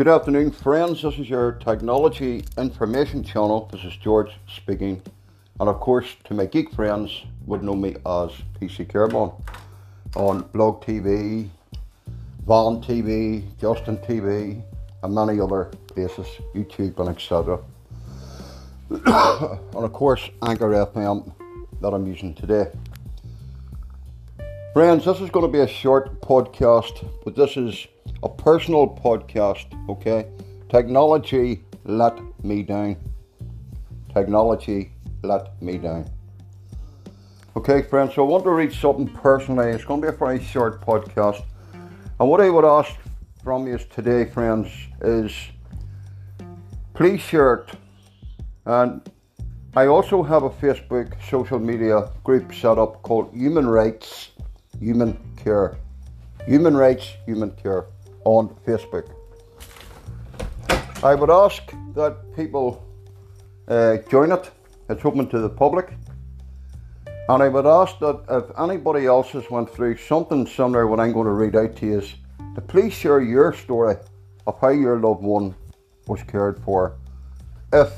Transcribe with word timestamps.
Good 0.00 0.08
afternoon, 0.08 0.52
friends. 0.52 1.02
This 1.02 1.18
is 1.18 1.28
your 1.28 1.52
technology 1.52 2.42
information 2.56 3.22
channel. 3.22 3.68
This 3.70 3.84
is 3.84 3.94
George 3.98 4.30
speaking. 4.48 5.02
And 5.60 5.68
of 5.68 5.78
course, 5.78 6.16
to 6.24 6.32
my 6.32 6.46
geek 6.46 6.72
friends, 6.72 7.24
would 7.44 7.62
know 7.62 7.74
me 7.74 7.90
as 8.06 8.30
PC 8.58 8.90
Carebon 8.90 9.34
on 10.16 10.48
Blog 10.54 10.82
TV, 10.82 11.50
Van 12.46 12.80
TV, 12.80 13.44
Justin 13.60 13.98
TV, 13.98 14.62
and 15.02 15.14
many 15.14 15.38
other 15.38 15.64
places, 15.88 16.26
YouTube 16.54 16.98
and 16.98 17.10
etc. 17.10 17.60
and 18.88 19.84
of 19.84 19.92
course, 19.92 20.30
Anchor 20.42 20.70
FM 20.70 21.30
that 21.82 21.92
I'm 21.92 22.06
using 22.06 22.32
today. 22.32 22.68
Friends, 24.72 25.04
this 25.04 25.20
is 25.20 25.28
going 25.28 25.44
to 25.44 25.52
be 25.52 25.60
a 25.60 25.68
short 25.68 26.22
podcast, 26.22 27.06
but 27.22 27.36
this 27.36 27.58
is 27.58 27.86
a 28.22 28.28
personal 28.28 28.86
podcast, 28.86 29.66
okay? 29.88 30.28
Technology 30.68 31.64
let 31.84 32.18
me 32.44 32.62
down. 32.62 32.96
Technology 34.14 34.92
let 35.22 35.60
me 35.62 35.78
down. 35.78 36.08
Okay, 37.56 37.82
friends, 37.82 38.14
so 38.14 38.24
I 38.24 38.28
want 38.28 38.44
to 38.44 38.50
read 38.50 38.72
something 38.72 39.08
personally. 39.08 39.70
It's 39.70 39.84
going 39.84 40.00
to 40.02 40.10
be 40.10 40.14
a 40.14 40.16
very 40.16 40.42
short 40.42 40.80
podcast. 40.80 41.44
And 42.18 42.28
what 42.28 42.40
I 42.40 42.50
would 42.50 42.64
ask 42.64 42.94
from 43.42 43.66
you 43.66 43.78
today, 43.78 44.24
friends, 44.24 44.68
is 45.00 45.32
please 46.94 47.20
share 47.20 47.54
it. 47.54 47.74
And 48.66 49.10
I 49.74 49.86
also 49.86 50.22
have 50.22 50.42
a 50.42 50.50
Facebook 50.50 51.14
social 51.28 51.58
media 51.58 52.10
group 52.24 52.54
set 52.54 52.78
up 52.78 53.02
called 53.02 53.32
Human 53.34 53.68
Rights 53.68 54.30
Human 54.78 55.18
Care. 55.36 55.76
Human 56.46 56.76
Rights 56.76 57.12
Human 57.26 57.50
Care 57.52 57.86
on 58.24 58.48
Facebook. 58.66 59.08
I 61.02 61.14
would 61.14 61.30
ask 61.30 61.62
that 61.94 62.18
people 62.36 62.86
uh, 63.68 63.98
join 64.08 64.32
it. 64.32 64.50
It's 64.88 65.04
open 65.04 65.28
to 65.28 65.38
the 65.38 65.48
public. 65.48 65.94
And 67.28 67.42
I 67.42 67.48
would 67.48 67.66
ask 67.66 67.98
that 68.00 68.24
if 68.28 68.58
anybody 68.58 69.06
else 69.06 69.30
has 69.30 69.48
went 69.50 69.70
through 69.70 69.96
something 69.98 70.46
similar 70.46 70.86
what 70.86 70.98
I'm 70.98 71.12
going 71.12 71.26
to 71.26 71.32
read 71.32 71.54
out 71.54 71.76
to 71.76 71.86
you, 71.86 71.98
is 71.98 72.14
to 72.54 72.60
please 72.60 72.92
share 72.92 73.20
your 73.20 73.52
story 73.52 73.96
of 74.46 74.60
how 74.60 74.70
your 74.70 74.98
loved 74.98 75.22
one 75.22 75.54
was 76.08 76.22
cared 76.24 76.58
for 76.64 76.96
if 77.72 77.92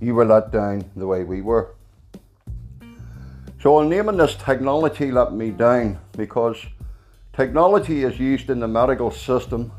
you 0.00 0.14
were 0.14 0.24
let 0.24 0.52
down 0.52 0.84
the 0.94 1.06
way 1.06 1.24
we 1.24 1.40
were. 1.40 1.74
So 3.60 3.78
I'm 3.78 3.88
naming 3.88 4.18
this 4.18 4.36
technology 4.36 5.10
let 5.10 5.32
me 5.32 5.50
down 5.50 5.98
because 6.12 6.56
Technology 7.38 8.02
is 8.02 8.18
used 8.18 8.50
in 8.50 8.58
the 8.58 8.66
medical 8.66 9.12
system, 9.12 9.70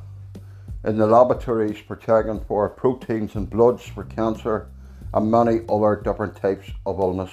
in 0.86 0.98
the 0.98 1.06
laboratories 1.06 1.78
for 1.78 1.98
checking 1.98 2.40
for 2.46 2.70
proteins 2.70 3.36
and 3.36 3.50
bloods 3.50 3.86
for 3.86 4.06
cancer 4.06 4.70
and 5.14 5.30
many 5.30 5.60
other 5.68 6.02
different 6.02 6.38
types 6.38 6.72
of 6.86 7.02
illness. 7.02 7.32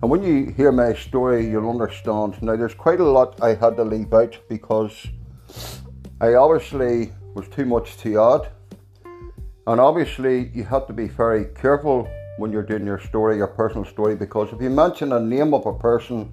And 0.00 0.08
when 0.08 0.22
you 0.22 0.52
hear 0.52 0.70
my 0.70 0.94
story, 0.94 1.44
you'll 1.50 1.68
understand. 1.68 2.40
Now, 2.40 2.54
there's 2.54 2.72
quite 2.72 3.00
a 3.00 3.04
lot 3.04 3.42
I 3.42 3.56
had 3.56 3.76
to 3.78 3.82
leave 3.82 4.14
out 4.14 4.38
because 4.48 5.08
I 6.20 6.34
obviously 6.34 7.12
was 7.34 7.48
too 7.48 7.64
much 7.64 7.96
to 7.96 8.22
add. 8.22 8.52
And 9.66 9.80
obviously, 9.80 10.52
you 10.54 10.62
have 10.62 10.86
to 10.86 10.92
be 10.92 11.08
very 11.08 11.46
careful 11.46 12.08
when 12.38 12.52
you're 12.52 12.62
doing 12.62 12.86
your 12.86 13.00
story, 13.00 13.38
your 13.38 13.48
personal 13.48 13.84
story, 13.84 14.14
because 14.14 14.52
if 14.52 14.62
you 14.62 14.70
mention 14.70 15.14
a 15.14 15.18
name 15.18 15.52
of 15.52 15.66
a 15.66 15.74
person 15.76 16.32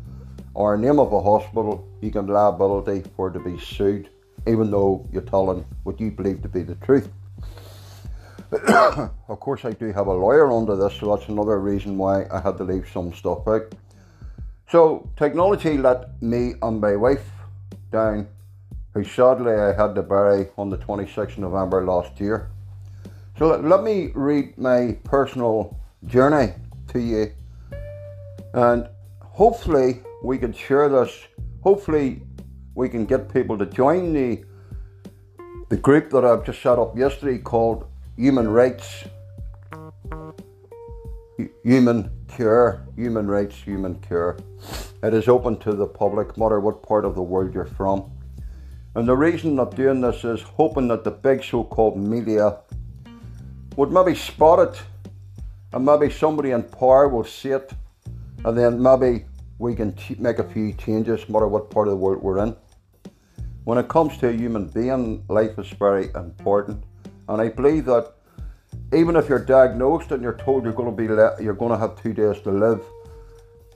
or 0.53 0.75
a 0.75 0.77
name 0.77 0.99
of 0.99 1.11
a 1.11 1.21
hospital, 1.23 1.88
you 2.01 2.11
can 2.11 2.27
liability 2.27 3.03
for 3.15 3.29
to 3.29 3.39
be 3.39 3.59
sued, 3.59 4.09
even 4.47 4.71
though 4.71 5.07
you're 5.11 5.21
telling 5.21 5.65
what 5.83 5.99
you 5.99 6.11
believe 6.11 6.41
to 6.41 6.49
be 6.49 6.63
the 6.63 6.75
truth. 6.75 7.09
of 9.27 9.39
course, 9.39 9.63
I 9.63 9.71
do 9.71 9.91
have 9.91 10.07
a 10.07 10.13
lawyer 10.13 10.51
under 10.51 10.75
this, 10.75 10.95
so 10.99 11.15
that's 11.15 11.29
another 11.29 11.59
reason 11.59 11.97
why 11.97 12.25
I 12.31 12.39
had 12.41 12.57
to 12.57 12.63
leave 12.63 12.89
some 12.91 13.13
stuff 13.13 13.47
out. 13.47 13.75
So, 14.69 15.09
technology 15.17 15.77
let 15.77 16.21
me 16.21 16.53
and 16.61 16.81
my 16.81 16.95
wife 16.95 17.27
down, 17.91 18.27
who 18.93 19.03
sadly 19.03 19.53
I 19.53 19.73
had 19.73 19.93
to 19.95 20.01
bury 20.01 20.47
on 20.57 20.69
the 20.69 20.77
26th 20.77 21.33
of 21.33 21.39
November 21.39 21.85
last 21.85 22.19
year. 22.19 22.49
So, 23.37 23.47
let, 23.47 23.63
let 23.63 23.83
me 23.83 24.11
read 24.15 24.57
my 24.57 24.97
personal 25.03 25.77
journey 26.05 26.53
to 26.87 26.99
you, 26.99 27.31
and 28.53 28.89
hopefully, 29.21 30.01
we 30.23 30.37
can 30.39 30.53
share 30.53 30.89
this. 30.89 31.11
Hopefully, 31.61 32.21
we 32.75 32.87
can 32.87 33.05
get 33.05 33.33
people 33.33 33.57
to 33.57 33.65
join 33.65 34.13
the 34.13 34.43
the 35.69 35.77
group 35.77 36.09
that 36.09 36.25
I've 36.25 36.43
just 36.45 36.61
set 36.61 36.79
up 36.79 36.97
yesterday 36.97 37.37
called 37.37 37.85
Human 38.15 38.47
Rights, 38.47 39.03
Human 41.63 42.09
Care, 42.27 42.87
Human 42.95 43.27
Rights, 43.27 43.55
Human 43.57 43.95
Care. 43.99 44.37
It 45.03 45.13
is 45.13 45.27
open 45.27 45.57
to 45.59 45.73
the 45.73 45.85
public, 45.85 46.35
no 46.37 46.45
matter 46.45 46.59
what 46.59 46.81
part 46.81 47.05
of 47.05 47.13
the 47.13 47.21
world 47.21 47.53
you're 47.53 47.65
from. 47.65 48.11
And 48.95 49.07
the 49.07 49.15
reason 49.15 49.59
I'm 49.59 49.69
doing 49.69 50.01
this 50.01 50.23
is 50.23 50.41
hoping 50.41 50.87
that 50.87 51.03
the 51.03 51.11
big 51.11 51.43
so-called 51.43 51.97
media 51.97 52.57
would 53.75 53.91
maybe 53.91 54.15
spot 54.15 54.59
it, 54.59 54.81
and 55.71 55.85
maybe 55.85 56.09
somebody 56.09 56.51
in 56.51 56.63
power 56.63 57.07
will 57.07 57.23
see 57.23 57.49
it, 57.49 57.71
and 58.43 58.57
then 58.57 58.81
maybe 58.81 59.25
we 59.59 59.75
can 59.75 59.93
make 60.17 60.39
a 60.39 60.43
few 60.43 60.73
changes 60.73 61.27
no 61.27 61.33
matter 61.33 61.47
what 61.47 61.69
part 61.69 61.87
of 61.87 61.91
the 61.91 61.97
world 61.97 62.23
we're 62.23 62.39
in. 62.39 62.55
When 63.65 63.77
it 63.77 63.89
comes 63.89 64.17
to 64.17 64.29
a 64.29 64.31
human 64.31 64.67
being, 64.67 65.23
life 65.27 65.59
is 65.59 65.69
very 65.69 66.09
important, 66.15 66.83
and 67.27 67.41
I 67.41 67.49
believe 67.49 67.85
that 67.85 68.13
even 68.93 69.15
if 69.15 69.29
you're 69.29 69.45
diagnosed 69.45 70.11
and 70.11 70.23
you're 70.23 70.33
told 70.37 70.63
you're 70.63 70.73
going 70.73 70.89
to 70.89 70.95
be 70.95 71.07
le- 71.07 71.35
you're 71.41 71.53
going 71.53 71.71
to 71.71 71.77
have 71.77 72.01
two 72.01 72.13
days 72.13 72.39
to 72.41 72.51
live, 72.51 72.81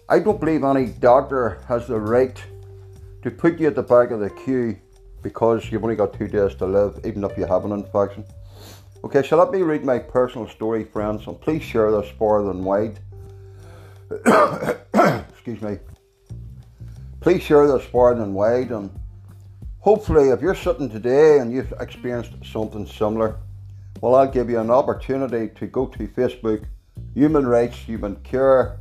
I 0.10 0.20
don't 0.20 0.40
believe 0.40 0.64
any 0.64 0.88
doctor 0.88 1.62
has 1.68 1.88
the 1.88 2.00
right 2.00 2.42
to 3.22 3.30
put 3.30 3.60
you 3.60 3.68
at 3.68 3.76
the 3.76 3.84
back 3.84 4.12
of 4.12 4.22
the 4.22 4.30
queue 4.30 4.80
because 5.22 5.72
you've 5.72 5.84
only 5.84 5.96
got 5.96 6.14
two 6.14 6.28
days 6.28 6.56
to 6.56 6.66
live, 6.66 7.00
even 7.06 7.24
if 7.24 7.38
you 7.38 7.46
have 7.46 7.66
an 7.66 7.72
infection. 7.72 8.26
Okay, 9.04 9.22
so 9.22 9.38
let 9.38 9.52
me 9.52 9.62
read 9.62 9.84
my 9.84 10.00
personal 10.00 10.48
story, 10.48 10.86
friends, 10.86 11.28
and 11.28 11.40
please 11.40 11.62
share 11.62 11.92
this 11.92 12.10
far 12.18 12.50
and 12.50 12.64
wide. 12.64 13.00
excuse 15.30 15.62
me. 15.62 15.78
Please 17.20 17.42
share 17.42 17.68
this 17.68 17.84
far 17.86 18.14
and 18.14 18.34
wide, 18.34 18.72
and 18.72 18.90
hopefully, 19.80 20.30
if 20.30 20.42
you're 20.42 20.56
sitting 20.56 20.90
today 20.90 21.40
and 21.40 21.54
you've 21.54 21.74
experienced 21.80 22.34
something 22.44 22.86
similar, 22.86 23.38
well, 24.02 24.16
I'll 24.16 24.30
give 24.30 24.50
you 24.50 24.60
an 24.60 24.70
opportunity 24.70 25.50
to 25.56 25.68
go 25.68 25.86
to 25.86 26.08
Facebook, 26.08 26.66
Human 27.14 27.48
Rights, 27.48 27.78
Human 27.78 28.18
Care. 28.18 28.78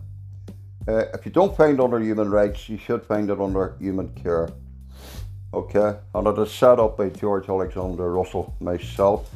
Uh, 0.89 1.05
if 1.15 1.25
you 1.25 1.31
don't 1.31 1.57
find 1.57 1.81
under 1.81 2.01
Human 2.01 2.31
Rights, 2.31 2.69
you 2.69 2.77
should 2.77 3.05
find 3.07 3.31
it 3.31 3.41
under 3.41 3.77
Human 3.79 4.09
Care. 4.15 4.49
Okay, 5.55 5.97
and 6.15 6.27
it 6.27 6.39
is 6.39 6.51
set 6.51 6.81
up 6.81 6.97
by 6.97 7.11
George 7.11 7.49
Alexander 7.49 8.11
Russell, 8.11 8.57
myself. 8.59 9.31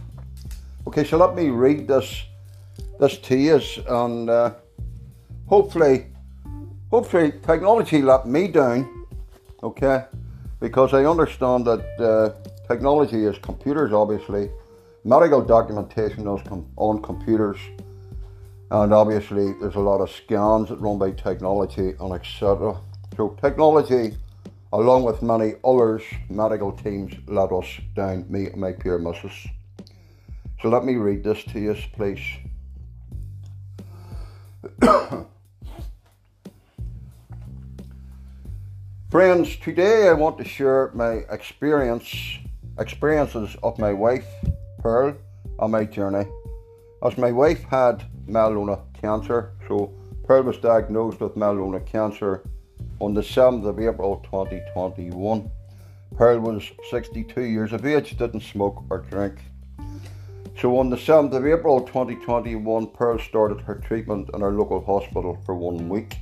Okay, 0.88 1.04
so 1.04 1.16
let 1.16 1.36
me 1.36 1.50
read 1.50 1.86
this 1.86 2.24
this 2.98 3.18
to 3.18 3.36
you, 3.36 3.60
and 3.88 4.30
uh, 4.30 4.54
hopefully 5.46 6.06
hopefully 6.90 7.32
technology 7.44 8.02
let 8.02 8.26
me 8.26 8.48
down, 8.48 9.06
okay? 9.62 10.04
Because 10.60 10.94
I 10.94 11.04
understand 11.04 11.66
that 11.66 11.84
uh, 12.00 12.30
technology 12.68 13.24
is 13.24 13.36
computers, 13.38 13.92
obviously. 13.92 14.50
Medical 15.04 15.42
documentation 15.42 16.26
is 16.26 16.42
com- 16.48 16.66
on 16.76 17.02
computers, 17.02 17.58
and 18.70 18.92
obviously 18.92 19.52
there's 19.60 19.76
a 19.76 19.80
lot 19.80 20.00
of 20.00 20.10
scans 20.10 20.68
that 20.68 20.76
run 20.76 20.98
by 20.98 21.12
technology 21.12 21.94
and 22.00 22.12
etc. 22.12 22.76
So 23.16 23.36
technology, 23.40 24.16
along 24.72 25.04
with 25.04 25.22
many 25.22 25.54
others, 25.64 26.02
medical 26.28 26.72
teams 26.72 27.14
let 27.28 27.52
us 27.52 27.66
down, 27.94 28.24
me 28.28 28.46
and 28.46 28.60
my 28.60 28.72
peer 28.72 28.98
missus. 28.98 29.46
So 30.60 30.68
let 30.70 30.84
me 30.84 30.94
read 30.96 31.22
this 31.22 31.44
to 31.44 31.60
you, 31.60 31.76
please. 31.92 32.20
Friends, 39.08 39.56
today 39.58 40.08
I 40.08 40.14
want 40.14 40.36
to 40.38 40.44
share 40.44 40.90
my 40.92 41.22
experience, 41.30 42.38
experiences 42.76 43.56
of 43.62 43.78
my 43.78 43.92
wife, 43.92 44.26
Pearl, 44.80 45.16
on 45.60 45.70
my 45.70 45.84
journey. 45.84 46.28
As 47.04 47.16
my 47.16 47.30
wife 47.30 47.62
had 47.62 48.02
melanoma 48.26 48.80
cancer, 49.00 49.52
so 49.68 49.94
Pearl 50.24 50.42
was 50.42 50.58
diagnosed 50.58 51.20
with 51.20 51.36
melanoma 51.36 51.86
cancer 51.86 52.42
on 52.98 53.14
the 53.14 53.20
7th 53.20 53.64
of 53.64 53.78
April 53.78 54.20
2021. 54.24 55.52
Pearl 56.16 56.40
was 56.40 56.68
62 56.90 57.42
years 57.42 57.72
of 57.72 57.86
age, 57.86 58.18
didn't 58.18 58.42
smoke 58.42 58.82
or 58.90 59.02
drink. 59.02 59.38
So 60.60 60.76
on 60.80 60.90
the 60.90 60.96
7th 60.96 61.32
of 61.32 61.46
April 61.46 61.82
2021, 61.82 62.88
Pearl 62.88 63.20
started 63.20 63.60
her 63.60 63.76
treatment 63.76 64.30
in 64.34 64.42
our 64.42 64.50
local 64.50 64.84
hospital 64.84 65.40
for 65.46 65.54
one 65.54 65.88
week. 65.88 66.16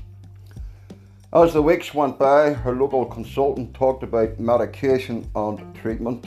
As 1.35 1.53
the 1.53 1.63
weeks 1.63 1.93
went 1.93 2.17
by, 2.17 2.53
her 2.53 2.77
local 2.77 3.05
consultant 3.05 3.75
talked 3.75 4.05
about 4.05 4.39
medication 4.39 5.29
and 5.35 5.75
treatment. 5.75 6.27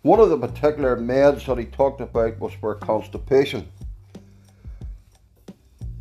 One 0.00 0.18
of 0.18 0.30
the 0.30 0.38
particular 0.38 0.96
meds 0.96 1.44
that 1.44 1.58
he 1.58 1.66
talked 1.66 2.00
about 2.00 2.40
was 2.40 2.54
for 2.54 2.74
constipation. 2.76 3.70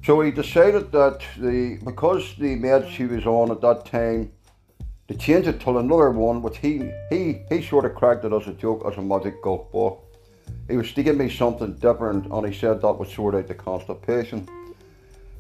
So 0.06 0.22
he 0.22 0.32
decided 0.32 0.94
that 0.94 1.20
the 1.38 1.80
because 1.84 2.34
the 2.38 2.56
meds 2.56 2.90
she 2.92 3.08
was 3.08 3.26
on 3.26 3.52
at 3.52 3.60
that 3.60 3.86
time, 3.86 4.32
to 5.10 5.16
change 5.16 5.48
it 5.48 5.60
to 5.60 5.78
another 5.78 6.12
one, 6.12 6.42
which 6.42 6.60
he 6.60 6.90
he 7.10 7.42
he 7.50 7.62
sort 7.62 7.84
of 7.84 7.94
cracked 7.94 8.24
it 8.24 8.32
as 8.32 8.48
a 8.48 8.54
joke, 8.54 8.86
as 8.90 8.98
a 8.98 9.02
magic 9.02 9.44
golf 9.44 9.70
ball. 9.70 10.06
He 10.70 10.78
was 10.78 10.94
give 10.94 11.18
me 11.18 11.30
something 11.30 11.74
different, 11.74 12.32
and 12.32 12.48
he 12.48 12.58
said 12.58 12.82
that 12.82 12.94
would 12.94 13.10
sort 13.10 13.36
out 13.36 13.50
the 13.50 13.54
constipation. 13.54 14.48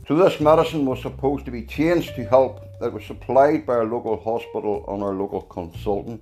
So 0.07 0.15
this 0.15 0.39
medicine 0.39 0.86
was 0.86 1.01
supposed 1.01 1.45
to 1.45 1.51
be 1.51 1.63
changed 1.63 2.15
to 2.15 2.25
help. 2.25 2.65
It 2.81 2.92
was 2.92 3.06
supplied 3.06 3.65
by 3.68 3.74
our 3.74 3.86
local 3.86 4.19
hospital 4.19 4.83
and 4.88 5.03
our 5.03 5.13
local 5.13 5.42
consultant. 5.42 6.21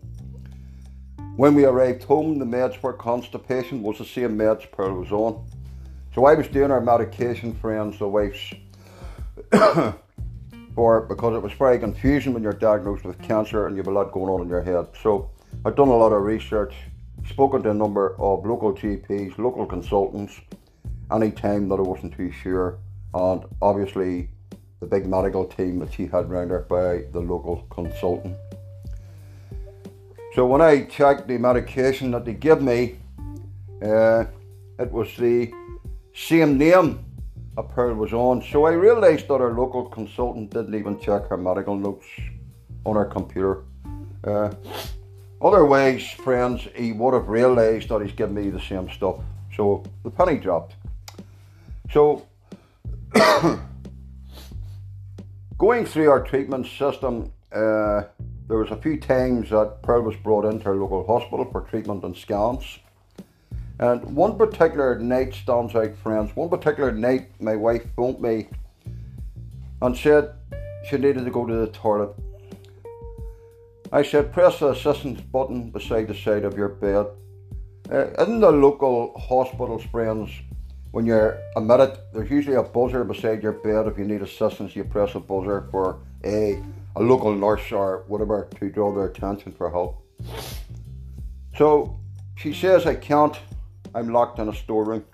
When 1.38 1.56
we 1.56 1.64
arrived 1.64 2.04
home, 2.04 2.38
the 2.38 2.46
meds 2.46 2.76
for 2.76 2.92
constipation 2.92 3.82
was 3.82 3.98
the 3.98 4.06
same 4.06 4.38
meds 4.38 4.70
Pearl 4.70 5.00
was 5.00 5.12
on. 5.14 5.46
So 6.14 6.26
I 6.26 6.34
was 6.34 6.50
doing 6.50 6.72
our 6.72 6.82
medication, 6.82 7.56
friends, 7.56 7.98
the 7.98 8.08
wife's, 8.10 8.54
for 10.76 11.02
because 11.02 11.36
it 11.38 11.42
was 11.42 11.54
very 11.54 11.80
confusing 11.80 12.34
when 12.34 12.44
you're 12.44 12.52
diagnosed 12.52 13.06
with 13.06 13.22
cancer 13.22 13.68
and 13.68 13.78
you 13.78 13.80
have 13.82 13.88
a 13.88 13.92
lot 13.92 14.12
going 14.12 14.30
on 14.30 14.42
in 14.42 14.50
your 14.50 14.62
head. 14.62 14.88
So 15.02 15.32
I've 15.64 15.78
done 15.78 15.88
a 15.88 15.96
lot 15.96 16.12
of 16.12 16.24
research, 16.24 16.74
spoken 17.30 17.64
to 17.64 17.72
a 17.72 17.74
number 17.74 18.16
of 18.20 18.46
local 18.46 18.74
GPs, 18.74 19.38
local 19.38 19.66
consultants, 19.66 20.42
any 21.10 21.32
time 21.32 21.70
that 21.70 21.76
I 21.76 21.84
wasn't 21.84 22.14
too 22.14 22.32
sure, 22.32 22.80
and 23.14 23.44
obviously 23.62 24.30
the 24.80 24.86
big 24.86 25.06
medical 25.06 25.46
team 25.46 25.80
that 25.80 25.94
she 25.94 26.06
had 26.06 26.30
round 26.30 26.52
her 26.52 26.62
by 26.62 27.04
the 27.12 27.20
local 27.20 27.58
consultant. 27.70 28.36
So 30.36 30.46
when 30.46 30.62
I 30.62 30.84
checked 30.84 31.28
the 31.28 31.38
medication 31.38 32.12
that 32.12 32.24
they 32.24 32.34
give 32.34 32.62
me, 32.62 32.98
uh, 33.82 34.26
it 34.78 34.92
was 34.92 35.16
the 35.18 35.52
same 36.14 36.58
name 36.58 37.04
a 37.58 37.64
Pearl 37.64 37.96
was 37.96 38.14
on. 38.14 38.42
So 38.42 38.66
I 38.66 38.72
realised 38.72 39.28
that 39.28 39.42
our 39.42 39.54
local 39.54 39.86
consultant 39.86 40.52
didn't 40.52 40.76
even 40.76 40.98
check 41.00 41.28
her 41.28 41.38
medical 41.38 41.76
notes 41.76 42.06
on 42.86 42.96
her 42.96 43.06
computer. 43.06 43.64
Uh, 44.24 44.52
otherwise, 45.42 46.10
friends, 46.10 46.68
he 46.74 46.94
would 46.94 47.14
have 47.14 47.28
realised 47.28 47.90
that 47.90 48.02
he's 48.02 48.14
given 48.14 48.36
me 48.36 48.50
the 48.50 48.62
same 48.62 48.90
stuff. 48.90 49.18
So 49.56 49.84
the 50.04 50.10
penny 50.10 50.38
dropped. 50.38 50.76
So 51.92 52.26
going 55.58 55.86
through 55.86 56.10
our 56.10 56.24
treatment 56.24 56.68
system, 56.68 57.32
uh, 57.52 58.04
there 58.48 58.58
was 58.58 58.72
a 58.72 58.76
few 58.76 59.00
times 59.00 59.50
that 59.50 59.82
Pearl 59.84 60.02
was 60.02 60.16
brought 60.18 60.46
into 60.46 60.66
our 60.66 60.76
local 60.76 61.06
hospital 61.06 61.48
for 61.52 61.62
treatment 61.62 62.04
and 62.04 62.16
scans. 62.16 62.80
And 63.80 64.16
one 64.16 64.38
particular 64.38 65.00
night 65.00 65.34
stands 65.34 65.74
out, 65.76 65.96
friends. 65.98 66.36
One 66.36 66.50
particular 66.50 66.92
night, 66.92 67.30
my 67.40 67.56
wife 67.56 67.84
phoned 67.96 68.20
me 68.20 68.50
and 69.82 69.96
said 69.96 70.34
she 70.90 70.98
needed 70.98 71.26
to 71.26 71.32
go 71.32 71.46
to 71.46 71.54
the 71.54 71.68
toilet. 71.68 72.14
I 73.92 74.04
said, 74.04 74.34
press 74.34 74.60
the 74.60 74.70
assistance 74.70 75.22
button 75.22 75.72
beside 75.72 76.08
the 76.10 76.14
side 76.14 76.44
of 76.44 76.58
your 76.58 76.70
bed. 76.70 77.08
Uh, 77.92 78.24
in 78.24 78.40
the 78.40 78.52
local 78.52 79.18
hospitals, 79.18 79.84
friends, 79.86 80.30
when 80.92 81.06
you're 81.06 81.40
admitted, 81.56 81.98
there's 82.14 82.30
usually 82.30 82.56
a 82.56 82.64
buzzer 82.64 83.04
beside 83.04 83.44
your 83.44 83.54
bed. 83.54 83.88
If 83.88 83.98
you 83.98 84.06
need 84.06 84.22
assistance, 84.22 84.76
you 84.76 84.84
press 84.84 85.16
a 85.16 85.20
buzzer 85.20 85.68
for 85.72 86.00
a, 86.24 86.62
a 86.96 87.02
local 87.02 87.34
nurse 87.34 87.72
or 87.72 88.04
whatever 88.08 88.50
to 88.60 88.70
draw 88.70 88.94
their 88.94 89.06
attention 89.06 89.52
for 89.52 89.70
help. 89.70 90.04
So 91.58 92.00
she 92.36 92.54
says, 92.54 92.86
I 92.86 92.96
can't 92.96 93.38
I'm 93.94 94.10
locked 94.10 94.40
in 94.40 94.50
a 94.50 94.56
storeroom. 94.56 95.06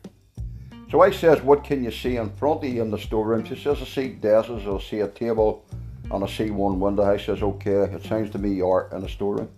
So 0.91 1.01
I 1.01 1.11
says, 1.11 1.41
what 1.41 1.63
can 1.63 1.83
you 1.83 1.91
see 1.91 2.17
in 2.17 2.29
front 2.29 2.63
of 2.63 2.69
you 2.69 2.81
in 2.81 2.91
the 2.91 2.97
storeroom? 2.97 3.45
She 3.45 3.55
says, 3.55 3.81
I 3.81 3.85
see 3.85 4.07
desks, 4.09 4.51
I 4.51 4.79
see 4.79 4.99
a 4.99 5.07
table, 5.07 5.65
and 6.11 6.23
I 6.23 6.27
see 6.27 6.51
one 6.51 6.79
window. 6.79 7.03
I 7.03 7.17
says, 7.17 7.41
okay, 7.41 7.71
it 7.71 8.03
sounds 8.03 8.29
to 8.31 8.37
me 8.37 8.53
you 8.53 8.69
are 8.69 8.89
in 8.93 9.03
a 9.03 9.09
storeroom. 9.09 9.49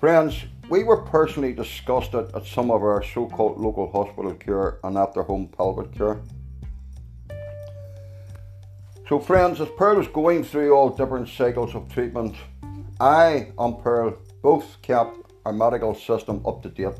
Friends, 0.00 0.46
we 0.70 0.82
were 0.82 1.02
personally 1.02 1.52
disgusted 1.52 2.34
at 2.34 2.46
some 2.46 2.70
of 2.70 2.82
our 2.82 3.02
so-called 3.02 3.60
local 3.60 3.92
hospital 3.92 4.32
care 4.32 4.78
and 4.82 4.96
after-home 4.96 5.48
pelvic 5.48 5.92
care. 5.92 6.22
So 9.06 9.18
friends, 9.20 9.60
as 9.60 9.68
Pearl 9.76 9.98
was 9.98 10.08
going 10.08 10.42
through 10.42 10.72
all 10.74 10.88
different 10.88 11.28
cycles 11.28 11.74
of 11.74 11.92
treatment, 11.92 12.34
I 12.98 13.52
and 13.58 13.78
Pearl 13.78 14.16
both 14.40 14.80
kept 14.80 15.18
our 15.44 15.52
medical 15.52 15.94
system 15.94 16.40
up 16.46 16.62
to 16.62 16.70
date 16.70 16.96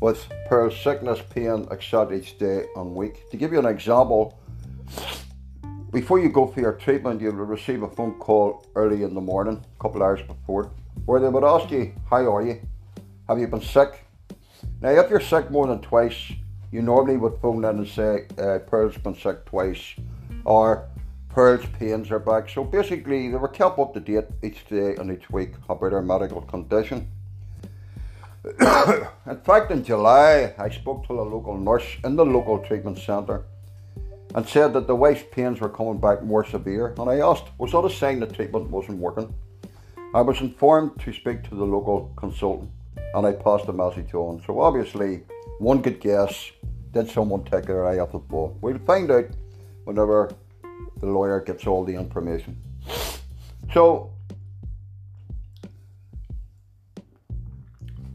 with 0.00 0.26
per 0.48 0.72
sickness, 0.72 1.20
pain, 1.30 1.68
etc. 1.70 2.16
each 2.16 2.36
day 2.36 2.64
and 2.74 2.96
week. 2.96 3.30
To 3.30 3.36
give 3.36 3.52
you 3.52 3.60
an 3.60 3.66
example, 3.66 4.40
before 5.92 6.18
you 6.18 6.30
go 6.30 6.48
for 6.48 6.58
your 6.58 6.72
treatment, 6.72 7.20
you 7.20 7.28
will 7.28 7.44
receive 7.44 7.84
a 7.84 7.88
phone 7.90 8.14
call 8.14 8.66
early 8.74 9.04
in 9.04 9.14
the 9.14 9.20
morning, 9.20 9.64
a 9.78 9.80
couple 9.80 10.02
hours 10.02 10.22
before, 10.22 10.72
where 11.04 11.20
they 11.20 11.28
would 11.28 11.44
ask 11.44 11.70
you, 11.70 11.94
How 12.10 12.34
are 12.34 12.44
you? 12.44 12.60
Have 13.28 13.38
you 13.38 13.48
been 13.48 13.62
sick? 13.62 14.04
Now, 14.80 14.90
if 14.90 15.10
you're 15.10 15.20
sick 15.20 15.50
more 15.50 15.66
than 15.66 15.80
twice, 15.80 16.32
you 16.70 16.82
normally 16.82 17.16
would 17.16 17.40
phone 17.40 17.64
in 17.64 17.78
and 17.78 17.88
say, 17.88 18.26
uh, 18.38 18.58
Pearl's 18.66 18.98
been 18.98 19.14
sick 19.14 19.44
twice, 19.44 19.94
or 20.44 20.88
Pearl's 21.28 21.64
pains 21.78 22.10
are 22.10 22.18
back. 22.18 22.48
So 22.48 22.64
basically, 22.64 23.30
they 23.30 23.36
were 23.36 23.48
kept 23.48 23.78
up 23.78 23.94
to 23.94 24.00
date 24.00 24.26
each 24.42 24.66
day 24.66 24.94
and 24.96 25.10
each 25.10 25.30
week 25.30 25.52
about 25.68 25.92
her 25.92 26.02
medical 26.02 26.42
condition. 26.42 27.10
in 28.60 29.40
fact, 29.42 29.70
in 29.70 29.84
July, 29.84 30.54
I 30.58 30.68
spoke 30.68 31.06
to 31.06 31.20
a 31.20 31.22
local 31.22 31.56
nurse 31.56 31.86
in 32.04 32.16
the 32.16 32.26
local 32.26 32.58
treatment 32.58 32.98
centre 32.98 33.44
and 34.34 34.46
said 34.46 34.72
that 34.74 34.86
the 34.86 34.94
wife's 34.94 35.24
pains 35.32 35.60
were 35.60 35.68
coming 35.68 35.98
back 35.98 36.22
more 36.22 36.44
severe. 36.44 36.94
And 36.98 37.08
I 37.08 37.20
asked, 37.20 37.44
was 37.56 37.72
that 37.72 37.84
a 37.84 37.90
sign 37.90 38.20
the 38.20 38.26
treatment 38.26 38.68
wasn't 38.68 38.98
working? 38.98 39.32
I 40.14 40.20
was 40.20 40.40
informed 40.40 41.00
to 41.00 41.12
speak 41.12 41.42
to 41.42 41.56
the 41.56 41.64
local 41.64 42.12
consultant 42.14 42.70
and 43.16 43.26
I 43.26 43.32
passed 43.32 43.66
the 43.66 43.72
message 43.72 44.14
on. 44.14 44.40
So 44.46 44.60
obviously, 44.60 45.24
one 45.58 45.82
could 45.82 46.00
guess 46.00 46.52
did 46.92 47.10
someone 47.10 47.42
take 47.42 47.64
their 47.64 47.84
eye 47.84 47.98
off 47.98 48.12
the 48.12 48.20
ball? 48.20 48.56
We'll 48.60 48.78
find 48.78 49.10
out 49.10 49.26
whenever 49.82 50.32
the 51.00 51.06
lawyer 51.06 51.40
gets 51.40 51.66
all 51.66 51.84
the 51.84 51.96
information. 51.96 52.56
So 53.72 54.12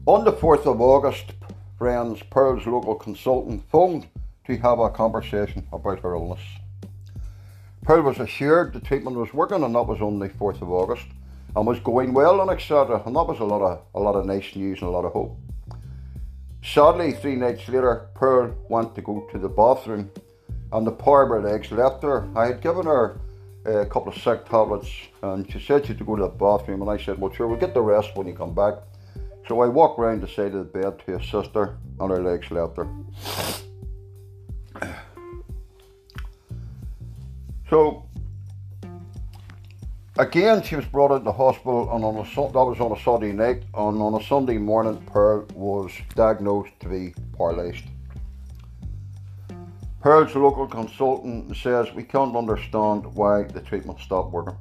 On 0.06 0.24
the 0.24 0.32
4th 0.32 0.66
of 0.66 0.80
August, 0.80 1.34
friends, 1.76 2.22
Pearl's 2.30 2.66
local 2.66 2.94
consultant 2.94 3.62
phoned 3.70 4.08
to 4.46 4.56
have 4.56 4.78
a 4.78 4.88
conversation 4.88 5.66
about 5.70 6.00
her 6.00 6.14
illness. 6.14 6.40
Pearl 7.82 8.02
was 8.02 8.18
assured 8.18 8.72
the 8.72 8.80
treatment 8.80 9.18
was 9.18 9.34
working 9.34 9.62
and 9.62 9.74
that 9.74 9.86
was 9.86 10.00
on 10.00 10.18
the 10.18 10.30
4th 10.30 10.62
of 10.62 10.72
August 10.72 11.06
and 11.54 11.66
was 11.66 11.80
going 11.80 12.12
well 12.12 12.40
and 12.40 12.50
etc. 12.50 13.02
And 13.04 13.16
that 13.16 13.24
was 13.24 13.40
a 13.40 13.44
lot 13.44 13.62
of 13.62 13.82
a 13.94 14.00
lot 14.00 14.14
of 14.14 14.26
nice 14.26 14.54
news 14.54 14.80
and 14.80 14.88
a 14.88 14.92
lot 14.92 15.04
of 15.04 15.12
hope. 15.12 15.38
Sadly, 16.62 17.12
three 17.12 17.36
nights 17.36 17.68
later, 17.68 18.08
Pearl 18.14 18.54
went 18.68 18.94
to 18.94 19.02
go 19.02 19.26
to 19.32 19.38
the 19.38 19.48
bathroom 19.48 20.10
and 20.72 20.86
the 20.86 20.92
power 20.92 21.22
of 21.22 21.30
her 21.30 21.50
legs 21.50 21.72
left 21.72 22.02
her. 22.02 22.28
I 22.36 22.46
had 22.46 22.60
given 22.60 22.86
her 22.86 23.18
uh, 23.66 23.78
a 23.78 23.86
couple 23.86 24.12
of 24.12 24.18
sick 24.18 24.44
tablets 24.46 24.90
and 25.22 25.50
she 25.50 25.58
said 25.58 25.82
she 25.82 25.88
had 25.88 25.98
to 25.98 26.04
go 26.04 26.16
to 26.16 26.22
the 26.22 26.28
bathroom 26.28 26.82
and 26.82 26.90
I 26.90 26.98
said, 26.98 27.18
well 27.18 27.32
sure, 27.32 27.48
we'll 27.48 27.58
get 27.58 27.74
the 27.74 27.80
rest 27.80 28.14
when 28.14 28.26
you 28.26 28.34
come 28.34 28.54
back. 28.54 28.74
So 29.48 29.62
I 29.62 29.66
walked 29.66 29.98
round 29.98 30.22
the 30.22 30.28
side 30.28 30.54
of 30.54 30.72
the 30.72 30.80
bed 30.80 31.00
to 31.06 31.16
assist 31.16 31.54
her, 31.54 31.76
and 31.98 32.10
her 32.10 32.22
legs 32.22 32.52
left 32.52 32.76
her. 32.76 32.88
So 37.68 38.06
again, 40.18 40.62
she 40.62 40.76
was 40.76 40.84
brought 40.86 41.12
into 41.12 41.24
the 41.24 41.32
hospital, 41.32 41.94
and 41.94 42.04
on 42.04 42.16
a 42.16 42.24
that 42.24 42.64
was 42.64 42.80
on 42.80 42.92
a 42.92 43.00
Sunday 43.02 43.32
night, 43.32 43.64
and 43.74 44.00
on 44.00 44.14
a 44.14 44.24
Sunday 44.24 44.58
morning, 44.58 45.02
Pearl 45.06 45.46
was 45.54 45.92
diagnosed 46.14 46.72
to 46.80 46.88
be 46.88 47.14
paralysed. 47.36 47.84
Pearl's 50.00 50.34
local 50.34 50.66
consultant 50.66 51.54
says 51.56 51.92
we 51.92 52.02
can't 52.02 52.34
understand 52.34 53.04
why 53.14 53.42
the 53.42 53.60
treatment 53.60 54.00
stopped 54.00 54.32
working. 54.32 54.56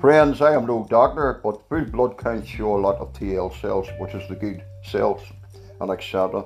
Friends, 0.00 0.40
I 0.40 0.54
am 0.54 0.64
no 0.66 0.86
doctor, 0.88 1.40
but 1.42 1.68
full 1.68 1.84
blood 1.84 2.16
counts 2.16 2.48
show 2.48 2.76
a 2.76 2.78
lot 2.78 2.98
of 2.98 3.12
TL 3.14 3.60
cells, 3.60 3.88
which 3.98 4.14
is 4.14 4.28
the 4.28 4.36
good 4.36 4.62
cells, 4.84 5.22
and 5.80 5.90
etc. 5.90 6.44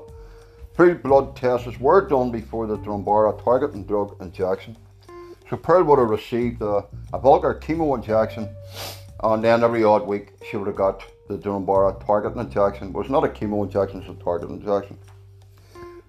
Full 0.75 0.94
blood 0.94 1.37
tests 1.37 1.78
were 1.78 2.09
done 2.09 2.30
before 2.30 2.66
the 2.66 2.78
Drumbara 2.78 3.44
targeting 3.44 3.85
drug 3.85 4.16
injection. 4.23 4.75
So 5.52 5.59
Pearl 5.59 5.85
would 5.85 5.99
have 5.99 6.09
received 6.09 6.62
a, 6.62 6.82
a 7.12 7.18
vulgar 7.18 7.52
chemo 7.52 7.94
injection, 7.94 8.49
and 9.23 9.44
then 9.44 9.62
every 9.62 9.85
odd 9.85 10.06
week 10.06 10.32
she 10.49 10.56
would 10.56 10.66
have 10.66 10.76
got 10.76 11.02
the 11.28 11.37
Drumbara 11.37 12.02
targeting 12.06 12.40
injection. 12.40 12.88
It 12.88 12.94
was 12.94 13.11
not 13.11 13.23
a 13.23 13.28
chemo 13.28 13.62
injection, 13.62 14.00
it's 14.00 14.09
a 14.09 14.25
target 14.25 14.49
injection. 14.49 14.97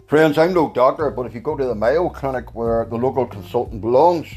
Friends, 0.08 0.38
I'm 0.38 0.54
no 0.54 0.72
doctor, 0.72 1.12
but 1.12 1.26
if 1.26 1.34
you 1.36 1.42
go 1.42 1.58
to 1.58 1.66
the 1.66 1.76
Mayo 1.76 2.08
Clinic 2.08 2.56
where 2.56 2.86
the 2.86 2.96
local 2.96 3.26
consultant 3.26 3.82
belongs, 3.82 4.30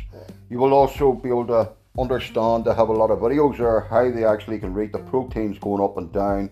you 0.50 0.58
will 0.58 0.74
also 0.74 1.12
be 1.12 1.28
able 1.28 1.46
to 1.46 1.70
understand 1.96 2.64
they 2.64 2.74
have 2.74 2.88
a 2.88 2.92
lot 2.92 3.12
of 3.12 3.20
videos 3.20 3.58
there 3.58 3.82
how 3.82 4.10
they 4.10 4.24
actually 4.24 4.58
can 4.58 4.74
rate 4.74 4.90
the 4.90 4.98
proteins 4.98 5.56
going 5.60 5.80
up 5.80 5.98
and 5.98 6.12
down 6.12 6.50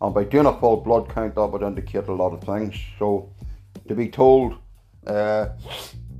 And 0.00 0.12
by 0.12 0.24
doing 0.24 0.46
a 0.46 0.58
full 0.58 0.78
blood 0.78 1.08
count, 1.08 1.36
that 1.36 1.46
would 1.46 1.62
indicate 1.62 2.08
a 2.08 2.12
lot 2.12 2.32
of 2.32 2.42
things. 2.42 2.74
So 2.98 3.30
to 3.86 3.94
be 3.94 4.08
told, 4.08 4.56
uh, 5.06 5.50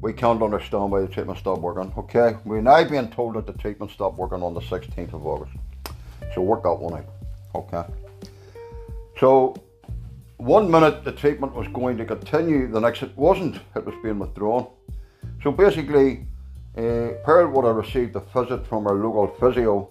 we 0.06 0.12
can't 0.12 0.40
understand 0.40 0.92
why 0.92 1.00
the 1.00 1.08
treatment 1.08 1.36
stopped 1.36 1.60
working. 1.60 1.92
Okay, 1.98 2.36
we're 2.44 2.60
now 2.60 2.88
being 2.88 3.10
told 3.10 3.34
that 3.34 3.44
the 3.44 3.52
treatment 3.54 3.90
stopped 3.90 4.16
working 4.16 4.40
on 4.40 4.54
the 4.54 4.60
16th 4.60 5.12
of 5.12 5.26
August. 5.26 5.50
So 6.32 6.42
work 6.42 6.62
that 6.62 6.74
one 6.74 6.94
out. 7.00 7.08
Okay. 7.56 7.84
So 9.18 9.56
one 10.36 10.70
minute 10.70 11.02
the 11.02 11.10
treatment 11.10 11.56
was 11.56 11.66
going 11.68 11.96
to 11.96 12.04
continue, 12.04 12.68
the 12.68 12.78
next 12.78 13.02
it 13.02 13.16
wasn't. 13.16 13.56
It 13.74 13.84
was 13.84 13.96
being 14.00 14.20
withdrawn. 14.20 14.68
So 15.42 15.50
basically, 15.50 16.24
uh, 16.78 17.18
Pearl 17.24 17.50
would 17.50 17.64
have 17.64 17.74
received 17.74 18.14
a 18.14 18.20
visit 18.20 18.64
from 18.64 18.84
her 18.84 18.94
local 18.94 19.26
physio 19.40 19.88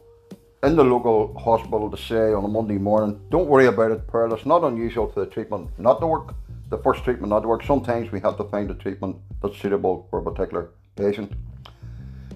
in 0.63 0.77
the 0.77 0.83
local 0.85 1.37
hospital 1.37 1.91
to 1.91 1.97
say 1.97 2.31
on 2.31 2.45
a 2.45 2.47
Monday 2.47 2.77
morning, 2.77 3.19
don't 3.31 3.49
worry 3.49 3.65
about 3.65 3.91
it, 3.91 4.07
Pearl. 4.07 4.33
It's 4.33 4.45
not 4.45 4.63
unusual 4.63 5.11
for 5.11 5.25
the 5.25 5.25
treatment 5.25 5.77
not 5.77 5.99
to 5.99 6.07
work. 6.07 6.33
The 6.69 6.77
first 6.79 7.03
treatment 7.03 7.29
not 7.29 7.45
work. 7.45 7.63
Sometimes 7.63 8.11
we 8.11 8.19
have 8.21 8.37
to 8.37 8.43
find 8.45 8.69
a 8.71 8.73
treatment 8.73 9.17
that's 9.41 9.57
suitable 9.57 10.07
for 10.09 10.19
a 10.19 10.23
particular 10.23 10.71
patient. 10.95 11.31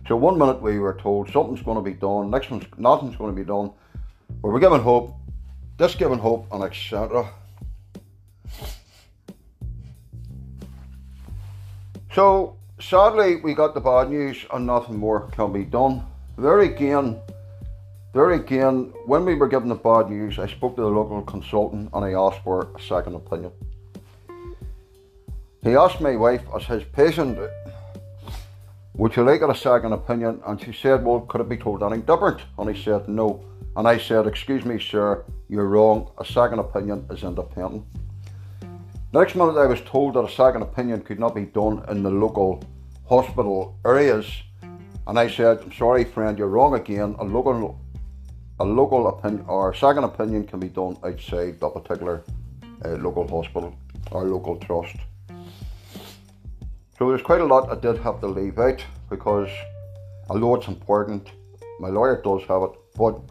So 0.07 0.15
one 0.15 0.37
minute 0.37 0.61
we 0.61 0.79
were 0.79 0.95
told 0.95 1.29
something's 1.29 1.61
going 1.61 1.77
to 1.77 1.83
be 1.83 1.93
done, 1.93 2.31
next 2.31 2.49
one's 2.49 2.65
nothing's 2.77 3.15
going 3.15 3.35
to 3.35 3.39
be 3.39 3.45
done. 3.45 3.71
But 4.41 4.47
We 4.47 4.53
were 4.53 4.59
given 4.59 4.81
hope, 4.81 5.15
this 5.77 5.95
given 5.95 6.19
hope, 6.19 6.47
and 6.51 6.63
etc. 6.63 7.29
So 12.13 12.57
sadly, 12.81 13.35
we 13.37 13.53
got 13.53 13.73
the 13.73 13.81
bad 13.81 14.09
news, 14.09 14.45
and 14.51 14.65
nothing 14.65 14.97
more 14.97 15.27
can 15.31 15.53
be 15.53 15.63
done. 15.63 16.05
There 16.37 16.59
again, 16.61 17.19
there 18.13 18.31
again, 18.31 18.93
when 19.05 19.25
we 19.25 19.35
were 19.35 19.47
given 19.47 19.69
the 19.69 19.75
bad 19.75 20.09
news, 20.09 20.39
I 20.39 20.47
spoke 20.47 20.75
to 20.77 20.81
the 20.81 20.87
local 20.87 21.21
consultant 21.21 21.89
and 21.93 22.03
I 22.03 22.13
asked 22.13 22.43
for 22.43 22.71
a 22.75 22.81
second 22.81 23.15
opinion. 23.15 23.51
He 25.61 25.75
asked 25.75 25.99
my 25.99 26.15
wife, 26.15 26.43
as 26.55 26.63
his 26.63 26.83
patient, 26.85 27.37
would 28.93 29.15
you 29.15 29.23
like 29.23 29.41
a 29.41 29.53
second 29.53 29.91
opinion? 29.91 30.41
And 30.45 30.61
she 30.61 30.71
said, 30.71 31.03
well, 31.03 31.19
could 31.21 31.41
it 31.41 31.49
be 31.49 31.57
told 31.57 31.83
anything 31.83 32.05
different? 32.05 32.41
And 32.57 32.73
he 32.73 32.81
said, 32.81 33.09
no. 33.09 33.43
And 33.75 33.85
I 33.85 33.97
said, 33.97 34.25
excuse 34.25 34.63
me, 34.63 34.79
sir, 34.79 35.25
you're 35.49 35.67
wrong. 35.67 36.11
A 36.17 36.23
second 36.25 36.59
opinion 36.59 37.05
is 37.11 37.23
independent. 37.23 37.83
Next 39.11 39.35
minute, 39.35 39.57
I 39.57 39.65
was 39.65 39.81
told 39.81 40.13
that 40.13 40.23
a 40.23 40.29
second 40.29 40.61
opinion 40.61 41.01
could 41.01 41.19
not 41.19 41.35
be 41.35 41.45
done 41.45 41.83
in 41.89 42.03
the 42.03 42.09
local 42.09 42.63
hospital 43.09 43.77
areas. 43.85 44.25
And 45.07 45.19
I 45.19 45.27
said, 45.27 45.59
I'm 45.61 45.73
sorry, 45.73 46.05
friend, 46.05 46.37
you're 46.37 46.47
wrong 46.47 46.75
again. 46.75 47.15
A 47.19 47.23
local, 47.25 47.79
a 48.59 48.63
local 48.63 49.07
opinion 49.07 49.43
or 49.47 49.73
second 49.73 50.05
opinion 50.05 50.47
can 50.47 50.59
be 50.61 50.69
done 50.69 50.95
outside 51.03 51.59
that 51.59 51.73
particular 51.73 52.23
uh, 52.85 52.89
local 52.91 53.27
hospital 53.27 53.75
or 54.11 54.23
local 54.23 54.55
trust. 54.57 54.95
So 56.99 57.07
there's 57.07 57.21
quite 57.21 57.39
a 57.39 57.45
lot 57.45 57.71
I 57.71 57.75
did 57.75 57.97
have 58.03 58.19
to 58.19 58.27
leave 58.27 58.59
out 58.59 58.83
because 59.09 59.49
although 60.29 60.55
it's 60.55 60.67
important, 60.67 61.31
my 61.79 61.87
lawyer 61.87 62.21
does 62.21 62.43
have 62.43 62.63
it. 62.63 62.71
But 62.97 63.21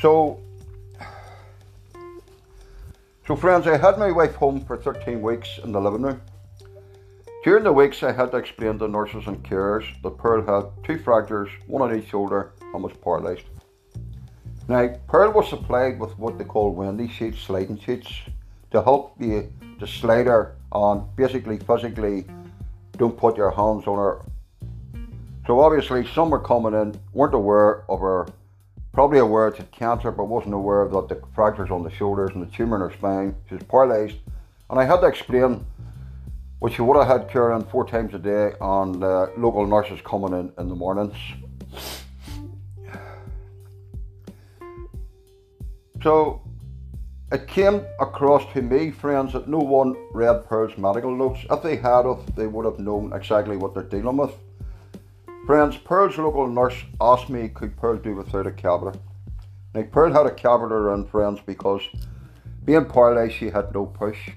so 0.00 0.40
so, 3.28 3.36
friends, 3.36 3.66
I 3.66 3.76
had 3.76 3.98
my 3.98 4.10
wife 4.10 4.36
home 4.36 4.64
for 4.64 4.78
13 4.78 5.20
weeks 5.20 5.58
in 5.62 5.70
the 5.70 5.78
living 5.78 6.00
room. 6.00 6.22
During 7.44 7.62
the 7.62 7.72
weeks, 7.72 8.02
I 8.02 8.10
had 8.10 8.30
to 8.30 8.38
explain 8.38 8.78
to 8.78 8.88
nurses 8.88 9.26
and 9.26 9.42
carers 9.44 9.84
that 10.02 10.16
Pearl 10.16 10.46
had 10.46 10.70
two 10.82 10.98
fractures, 10.98 11.50
one 11.66 11.82
on 11.82 11.94
each 11.94 12.08
shoulder, 12.08 12.52
and 12.72 12.82
was 12.82 12.94
paralysed. 13.04 13.44
Now, 14.66 14.88
Pearl 15.08 15.32
was 15.32 15.50
supplied 15.50 16.00
with 16.00 16.18
what 16.18 16.38
they 16.38 16.44
call 16.44 16.72
windy 16.72 17.08
sheets, 17.08 17.40
sliding 17.40 17.78
sheets, 17.78 18.10
to 18.70 18.82
help 18.82 19.14
you 19.20 19.52
to 19.78 19.86
slide 19.86 20.26
her 20.26 20.56
on, 20.72 21.08
basically, 21.16 21.58
physically, 21.58 22.24
don't 22.96 23.16
put 23.16 23.36
your 23.36 23.50
hands 23.50 23.86
on 23.86 23.98
her. 23.98 24.22
So, 25.46 25.60
obviously, 25.60 26.06
some 26.08 26.30
were 26.30 26.40
coming 26.40 26.74
in, 26.74 27.00
weren't 27.12 27.34
aware 27.34 27.84
of 27.88 28.00
her 28.00 28.28
probably 28.98 29.20
aware 29.20 29.46
it's 29.46 29.60
cancer, 29.70 30.10
but 30.10 30.24
wasn't 30.24 30.52
aware 30.52 30.88
that 30.88 31.08
the 31.08 31.22
fractures 31.32 31.70
on 31.70 31.84
the 31.84 31.90
shoulders 31.90 32.30
and 32.34 32.44
the 32.44 32.50
tumour 32.50 32.74
in 32.74 32.90
her 32.90 32.96
spine. 32.96 33.32
She 33.48 33.54
was 33.54 33.62
paralysed. 33.62 34.16
And 34.70 34.80
I 34.80 34.84
had 34.84 35.00
to 35.02 35.06
explain, 35.06 35.64
which 36.58 36.74
she 36.74 36.82
would 36.82 36.96
have 36.96 37.06
had 37.06 37.30
care 37.30 37.56
four 37.70 37.86
times 37.86 38.12
a 38.14 38.18
day, 38.18 38.54
and 38.60 39.04
uh, 39.04 39.28
local 39.36 39.64
nurses 39.68 40.00
coming 40.04 40.32
in 40.32 40.52
in 40.58 40.68
the 40.68 40.74
mornings. 40.74 41.14
So 46.02 46.42
it 47.30 47.46
came 47.46 47.84
across 48.00 48.50
to 48.54 48.62
me, 48.62 48.90
friends, 48.90 49.34
that 49.34 49.48
no 49.48 49.58
one 49.58 49.94
read 50.12 50.46
Pearl's 50.46 50.78
medical 50.78 51.14
notes. 51.14 51.40
If 51.50 51.62
they 51.62 51.76
had, 51.76 52.06
of, 52.06 52.34
they 52.36 52.46
would 52.46 52.64
have 52.64 52.78
known 52.78 53.12
exactly 53.12 53.56
what 53.56 53.74
they're 53.74 53.82
dealing 53.82 54.16
with. 54.16 54.32
Friends, 55.46 55.76
Pearl's 55.76 56.16
local 56.16 56.46
nurse 56.46 56.76
asked 57.00 57.28
me 57.28 57.48
could 57.48 57.76
Pearl 57.76 57.96
do 57.96 58.14
without 58.14 58.46
a 58.46 58.50
catheter. 58.50 58.98
Now 59.74 59.82
Pearl 59.82 60.12
had 60.12 60.26
a 60.26 60.30
catheter 60.30 60.92
in 60.94 61.06
friends 61.06 61.40
because 61.44 61.82
being 62.64 62.86
paralysed 62.86 63.36
she 63.36 63.50
had 63.50 63.74
no 63.74 63.86
push. 63.86 64.30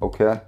Okay. 0.00 0.40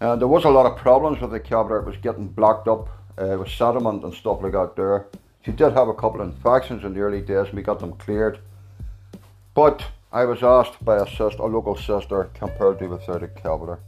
And 0.00 0.20
there 0.20 0.28
was 0.28 0.44
a 0.44 0.50
lot 0.50 0.66
of 0.66 0.76
problems 0.76 1.20
with 1.20 1.30
the 1.30 1.40
catheter. 1.40 1.78
It 1.78 1.86
was 1.86 1.96
getting 1.96 2.28
blocked 2.28 2.68
up 2.68 2.88
uh, 3.18 3.36
with 3.38 3.50
sediment 3.50 4.04
and 4.04 4.14
stuff 4.14 4.42
like 4.42 4.52
that 4.52 4.76
there. 4.76 5.06
She 5.44 5.52
did 5.52 5.72
have 5.72 5.88
a 5.88 5.94
couple 5.94 6.20
of 6.20 6.28
infections 6.28 6.84
in 6.84 6.94
the 6.94 7.00
early 7.00 7.20
days 7.20 7.46
and 7.46 7.54
we 7.54 7.62
got 7.62 7.80
them 7.80 7.94
cleared. 7.94 8.38
But 9.54 9.84
I 10.14 10.24
was 10.26 10.44
asked 10.44 10.84
by 10.84 10.98
a 10.98 11.06
sister, 11.08 11.42
a 11.42 11.46
local 11.46 11.76
sister, 11.76 12.30
compared 12.34 12.78
to 12.78 12.86
without 12.86 13.24
a 13.24 13.26
catheter? 13.26 13.80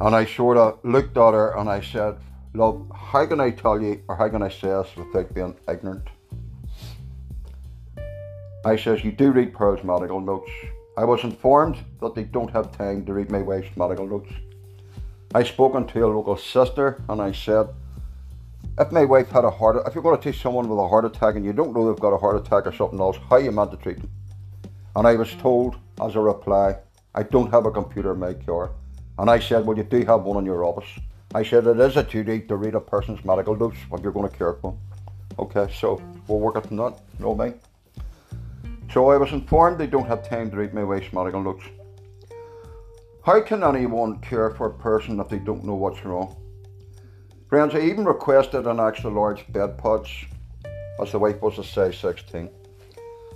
And 0.00 0.12
I 0.12 0.24
sort 0.24 0.56
of 0.56 0.80
looked 0.82 1.16
at 1.16 1.34
her 1.34 1.56
and 1.56 1.70
I 1.70 1.80
said, 1.80 2.16
Love, 2.52 2.90
how 2.92 3.24
can 3.24 3.40
I 3.40 3.52
tell 3.52 3.80
you 3.80 4.02
or 4.08 4.16
how 4.16 4.28
can 4.28 4.42
I 4.42 4.48
say 4.48 4.66
this 4.66 4.88
without 4.96 5.32
being 5.32 5.54
ignorant? 5.68 6.08
I 8.64 8.74
says, 8.74 9.04
You 9.04 9.12
do 9.12 9.30
read 9.30 9.54
Pearl's 9.54 9.84
medical 9.84 10.20
notes. 10.20 10.50
I 10.96 11.04
was 11.04 11.22
informed 11.22 11.76
that 12.00 12.16
they 12.16 12.24
don't 12.24 12.50
have 12.50 12.76
time 12.76 13.06
to 13.06 13.12
read 13.12 13.30
my 13.30 13.42
wife's 13.42 13.76
medical 13.76 14.08
notes. 14.08 14.32
I 15.32 15.44
spoken 15.44 15.86
to 15.86 16.06
a 16.06 16.08
local 16.08 16.36
sister 16.36 17.04
and 17.08 17.22
I 17.22 17.30
said, 17.30 17.68
if 18.80 18.90
my 18.90 19.04
wife 19.04 19.28
had 19.28 19.44
a 19.44 19.50
heart 19.50 19.76
if 19.86 19.94
you're 19.94 20.02
going 20.02 20.20
to 20.20 20.32
teach 20.32 20.42
someone 20.42 20.68
with 20.68 20.78
a 20.80 20.88
heart 20.88 21.04
attack 21.04 21.36
and 21.36 21.44
you 21.44 21.52
don't 21.52 21.72
know 21.72 21.86
they've 21.86 22.00
got 22.00 22.14
a 22.14 22.18
heart 22.18 22.34
attack 22.34 22.66
or 22.66 22.72
something 22.72 22.98
else, 22.98 23.16
how 23.30 23.36
you 23.36 23.52
meant 23.52 23.70
to 23.70 23.76
treat 23.76 23.98
them? 23.98 24.10
And 24.98 25.06
I 25.06 25.14
was 25.14 25.32
told 25.34 25.76
as 26.02 26.16
a 26.16 26.20
reply, 26.20 26.76
I 27.14 27.22
don't 27.22 27.52
have 27.52 27.66
a 27.66 27.70
computer 27.70 28.14
in 28.14 28.18
my. 28.18 28.34
And 29.16 29.30
I 29.30 29.38
said, 29.38 29.64
Well, 29.64 29.76
you 29.76 29.84
do 29.84 30.04
have 30.04 30.24
one 30.24 30.38
in 30.38 30.44
your 30.44 30.64
office. 30.64 30.90
I 31.32 31.44
said 31.44 31.68
it 31.68 31.78
is 31.78 31.96
a 31.96 32.02
duty 32.02 32.40
to 32.48 32.56
read 32.56 32.74
a 32.74 32.80
person's 32.80 33.24
medical 33.24 33.54
notes 33.54 33.76
when 33.90 34.02
you're 34.02 34.10
going 34.10 34.28
to 34.28 34.36
care 34.36 34.54
for 34.54 34.72
them. 34.72 34.80
Okay, 35.38 35.72
so 35.72 36.02
we'll 36.26 36.40
work 36.40 36.56
on 36.56 36.76
that. 36.78 36.98
No 37.20 37.36
me. 37.36 37.52
So 38.92 39.10
I 39.10 39.18
was 39.18 39.30
informed 39.30 39.78
they 39.78 39.86
don't 39.86 40.08
have 40.08 40.28
time 40.28 40.50
to 40.50 40.56
read 40.56 40.74
my 40.74 40.82
wife's 40.82 41.12
medical 41.12 41.44
notes. 41.44 41.62
How 43.24 43.40
can 43.40 43.62
anyone 43.62 44.18
care 44.18 44.50
for 44.50 44.66
a 44.66 44.78
person 44.78 45.20
if 45.20 45.28
they 45.28 45.38
don't 45.38 45.64
know 45.64 45.76
what's 45.76 46.04
wrong? 46.04 46.34
Friends, 47.48 47.72
I 47.76 47.82
even 47.82 48.04
requested 48.04 48.66
an 48.66 48.80
extra 48.80 49.10
large 49.10 49.46
bed 49.52 49.78
pods 49.78 50.10
as 51.00 51.12
the 51.12 51.20
wife 51.20 51.40
was 51.40 51.56
a 51.60 51.62
size 51.62 51.96
16. 51.98 52.50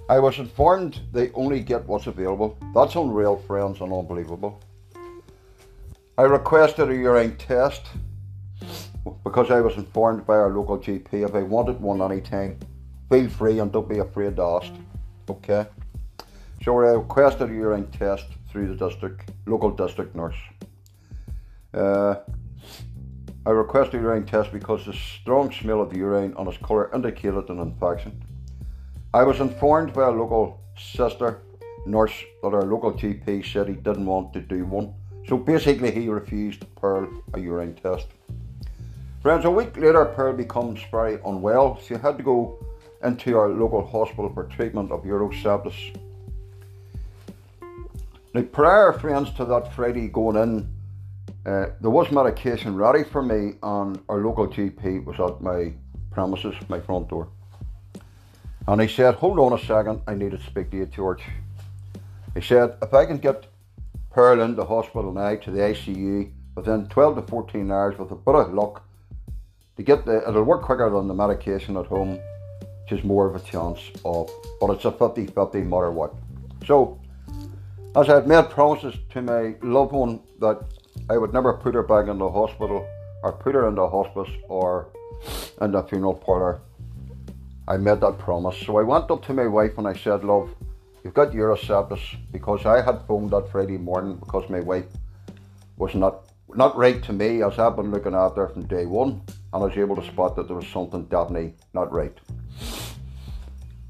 I 0.09 0.19
was 0.19 0.39
informed 0.39 1.01
they 1.13 1.31
only 1.33 1.61
get 1.61 1.87
what's 1.87 2.07
available. 2.07 2.59
That's 2.75 2.97
unreal, 2.97 3.37
friends, 3.47 3.81
and 3.81 3.93
unbelievable. 3.93 4.61
I 6.19 6.23
requested 6.23 6.91
a 6.91 6.95
urine 6.95 7.37
test 7.37 7.83
because 9.25 9.51
I 9.51 9.61
was 9.61 9.77
informed 9.77 10.27
by 10.27 10.35
our 10.35 10.51
local 10.51 10.79
GP 10.79 11.29
if 11.29 11.35
I 11.35 11.43
wanted 11.43 11.81
one 11.81 12.03
anytime, 12.03 12.59
feel 13.11 13.29
free 13.29 13.59
and 13.59 13.73
don't 13.73 13.89
be 13.89 13.99
afraid 13.99 14.37
to 14.37 14.43
ask. 14.43 14.73
Okay. 15.29 15.67
So 16.63 16.79
I 16.81 16.93
requested 16.93 17.51
a 17.51 17.53
urine 17.53 17.91
test 17.91 18.27
through 18.51 18.75
the 18.75 18.89
district 18.89 19.31
local 19.47 19.71
district 19.71 20.15
nurse. 20.15 20.37
Uh, 21.75 22.17
I 23.45 23.51
requested 23.51 24.01
a 24.01 24.03
urine 24.03 24.27
test 24.27 24.53
because 24.53 24.87
the 24.87 24.93
strong 24.93 25.51
smell 25.51 25.81
of 25.81 25.91
the 25.91 25.99
urine 25.99 26.35
and 26.39 26.49
its 26.49 26.59
colour 26.59 26.91
indicated 26.95 27.49
an 27.49 27.59
infection. 27.59 28.23
I 29.15 29.25
was 29.25 29.41
informed 29.41 29.93
by 29.93 30.05
a 30.05 30.11
local 30.11 30.61
sister 30.77 31.43
nurse 31.87 32.15
that 32.43 32.55
our 32.55 32.65
local 32.65 32.93
GP 32.93 33.45
said 33.53 33.69
he 33.69 33.75
didn't 33.75 34.07
want 34.07 34.33
to 34.33 34.41
do 34.41 34.65
one 34.65 34.95
so 35.29 35.37
basically, 35.37 35.91
he 35.93 36.09
refused 36.09 36.65
Pearl 36.77 37.09
a 37.35 37.41
urine 37.41 37.75
test. 37.75 38.07
Friends, 39.23 39.45
a 39.45 39.51
week 39.51 39.77
later, 39.77 40.05
Pearl 40.05 40.33
becomes 40.33 40.81
very 40.91 41.19
unwell. 41.25 41.79
She 41.87 41.95
had 41.95 42.19
to 42.19 42.25
go 42.25 42.59
into 43.05 43.37
our 43.37 43.49
local 43.49 43.87
hospital 43.87 44.33
for 44.35 44.45
treatment 44.45 44.91
of 44.91 45.05
urosepsis. 45.05 45.97
Now, 48.35 48.43
prior, 48.43 48.93
friends, 48.93 49.31
to 49.35 49.45
that 49.45 49.73
Friday 49.75 50.09
going 50.09 50.37
in, 50.37 50.69
uh, 51.47 51.67
there 51.81 51.91
was 51.91 52.11
medication 52.11 52.75
ready 52.77 53.05
for 53.05 53.23
me, 53.23 53.55
and 53.63 54.01
our 54.09 54.19
local 54.19 54.49
GP 54.49 55.05
was 55.05 55.21
at 55.21 55.41
my 55.41 55.73
premises, 56.11 56.55
my 56.69 56.81
front 56.81 57.09
door. 57.09 57.29
And 58.69 58.81
he 58.81 58.89
said, 58.89 59.15
Hold 59.17 59.39
on 59.39 59.59
a 59.59 59.65
second, 59.65 60.03
I 60.07 60.15
need 60.15 60.31
to 60.33 60.43
speak 60.43 60.71
to 60.71 60.77
you, 60.77 60.87
George. 60.87 61.23
He 62.35 62.41
said, 62.41 62.77
If 62.81 62.95
I 62.95 63.07
can 63.07 63.19
get 63.19 63.47
Pearl 64.11 64.41
into 64.41 64.65
hospital 64.65 65.13
now 65.13 65.35
to 65.37 65.51
the 65.51 65.61
ICU 65.61 66.31
within 66.55 66.87
12 66.89 67.17
to 67.17 67.23
14 67.23 67.71
hours 67.71 67.99
with 67.99 68.11
a 68.11 68.15
bit 68.15 68.35
of 68.35 68.55
luck, 68.55 68.85
to 69.77 69.83
get 69.83 70.05
the, 70.05 70.29
it'll 70.29 70.45
work 70.45 70.63
quicker 70.63 70.89
than 70.91 71.09
the 71.09 71.15
medication 71.15 71.77
at 71.77 71.87
home, 71.87 72.21
which 72.83 72.99
is 72.99 73.05
more 73.05 73.27
of 73.27 73.35
a 73.35 73.41
chance 73.41 73.81
of, 74.05 74.31
but 74.61 74.71
it's 74.71 74.85
a 74.85 74.93
50 74.93 75.27
50 75.27 75.61
matter 75.63 75.91
what. 75.91 76.15
So, 76.67 77.01
as 77.97 78.09
I've 78.09 78.27
made 78.27 78.49
promises 78.49 78.95
to 79.11 79.23
my 79.23 79.55
loved 79.63 79.93
one 79.93 80.21
that 80.41 80.63
I 81.11 81.17
would 81.17 81.33
never 81.33 81.55
put 81.55 81.75
her 81.75 81.83
back 81.83 82.09
in 82.09 82.19
the 82.19 82.31
hospital 82.31 82.87
or 83.23 83.33
put 83.33 83.55
her 83.55 83.67
in 83.69 83.75
the 83.75 83.89
hospice 83.89 84.31
or 84.49 84.89
in 85.61 85.73
the 85.73 85.83
funeral 85.83 86.15
parlour, 86.15 86.61
I 87.73 87.79
made 87.79 88.03
that 88.03 88.19
promise. 88.19 88.59
So 88.67 88.77
I 88.77 88.83
went 88.83 89.11
up 89.11 89.25
to 89.25 89.33
my 89.33 89.47
wife 89.47 89.79
and 89.79 89.89
I 89.89 89.95
said, 89.95 90.25
Love, 90.25 90.55
you've 91.03 91.15
got 91.15 91.33
urosepsis 91.33 92.19
because 92.31 92.67
I 92.67 92.83
had 92.83 93.01
phoned 93.09 93.31
that 93.31 93.49
Friday 93.51 93.79
morning 93.79 94.17
because 94.17 94.47
my 94.51 94.61
wife 94.61 94.85
was 95.79 95.95
not 95.95 96.27
not 96.55 96.77
right 96.77 97.03
to 97.05 97.15
me 97.15 97.43
as 97.43 97.59
I've 97.59 97.77
been 97.77 97.91
looking 97.91 98.15
after 98.15 98.47
from 98.47 98.67
day 98.67 98.85
one 98.85 99.23
and 99.55 99.63
I 99.63 99.67
was 99.69 99.79
able 99.79 99.97
to 99.97 100.07
spot 100.07 100.37
that 100.37 100.49
there 100.49 100.57
was 100.57 100.67
something 100.67 101.07
definitely 101.07 101.55
not 101.73 101.91
right. 101.91 102.15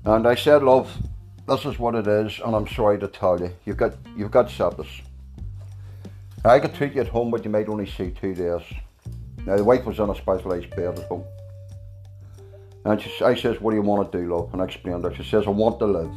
And 0.05 0.29
I 0.29 0.37
said, 0.37 0.63
Love, 0.63 0.97
this 1.49 1.65
is 1.65 1.77
what 1.77 1.97
it 1.97 2.07
is 2.07 2.39
and 2.45 2.55
I'm 2.55 2.69
sorry 2.69 3.01
to 3.01 3.09
tell 3.09 3.41
you, 3.41 3.51
you've 3.65 3.79
got 3.79 3.95
you've 4.17 4.31
got 4.31 4.47
sepsis. 4.47 5.01
I 6.45 6.61
could 6.61 6.75
treat 6.77 6.95
you 6.95 7.01
at 7.01 7.09
home 7.09 7.33
but 7.33 7.45
you 7.45 7.51
might 7.51 7.69
only 7.69 7.91
see 7.91 8.13
two 8.13 8.33
days. 8.33 8.63
Now 9.45 9.57
the 9.57 9.65
wife 9.65 9.85
was 9.85 9.99
on 9.99 10.11
a 10.11 10.15
specialised 10.15 10.71
bed 10.71 11.01
at 11.01 11.09
home. 11.09 11.25
And 12.85 13.01
she, 13.01 13.25
I 13.25 13.35
says, 13.35 13.61
what 13.61 13.71
do 13.71 13.77
you 13.77 13.83
want 13.83 14.11
to 14.11 14.19
do, 14.19 14.35
love? 14.35 14.53
And 14.53 14.61
I 14.61 14.65
explained 14.65 15.05
her. 15.05 15.15
She 15.15 15.23
says, 15.23 15.47
I 15.47 15.51
want 15.51 15.79
to 15.79 15.87
live. 15.87 16.13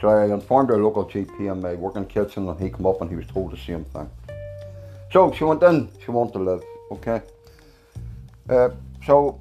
So 0.00 0.08
I 0.08 0.24
informed 0.26 0.68
her 0.70 0.82
local 0.82 1.04
GP 1.06 1.50
in 1.50 1.62
my 1.62 1.74
working 1.74 2.04
kitchen 2.06 2.48
and 2.48 2.60
he 2.60 2.70
came 2.70 2.84
up 2.84 3.00
and 3.00 3.08
he 3.08 3.16
was 3.16 3.26
told 3.26 3.52
the 3.52 3.56
same 3.56 3.84
thing. 3.84 4.10
So 5.12 5.32
she 5.32 5.44
went 5.44 5.62
in, 5.62 5.88
she 6.04 6.10
wanted 6.10 6.32
to 6.32 6.38
live, 6.40 6.62
okay? 6.90 7.22
Uh, 8.50 8.70
so 9.06 9.40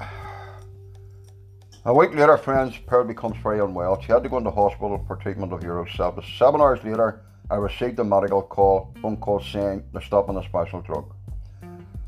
a 1.84 1.94
week 1.94 2.14
later, 2.14 2.36
friends, 2.36 2.76
Pearl 2.86 3.04
becomes 3.04 3.36
very 3.42 3.60
unwell. 3.60 4.00
She 4.02 4.08
had 4.08 4.22
to 4.24 4.28
go 4.28 4.38
into 4.38 4.50
hospital 4.50 5.04
for 5.06 5.16
treatment 5.16 5.52
of 5.52 5.60
urosepsis. 5.60 6.36
Seven 6.36 6.60
hours 6.60 6.82
later, 6.82 7.20
I 7.50 7.56
received 7.56 7.98
a 7.98 8.04
medical 8.04 8.42
call, 8.42 8.92
phone 9.00 9.18
call 9.18 9.40
saying 9.40 9.84
they're 9.92 10.02
stopping 10.02 10.36
a 10.36 10.42
special 10.42 10.80
drug. 10.80 11.14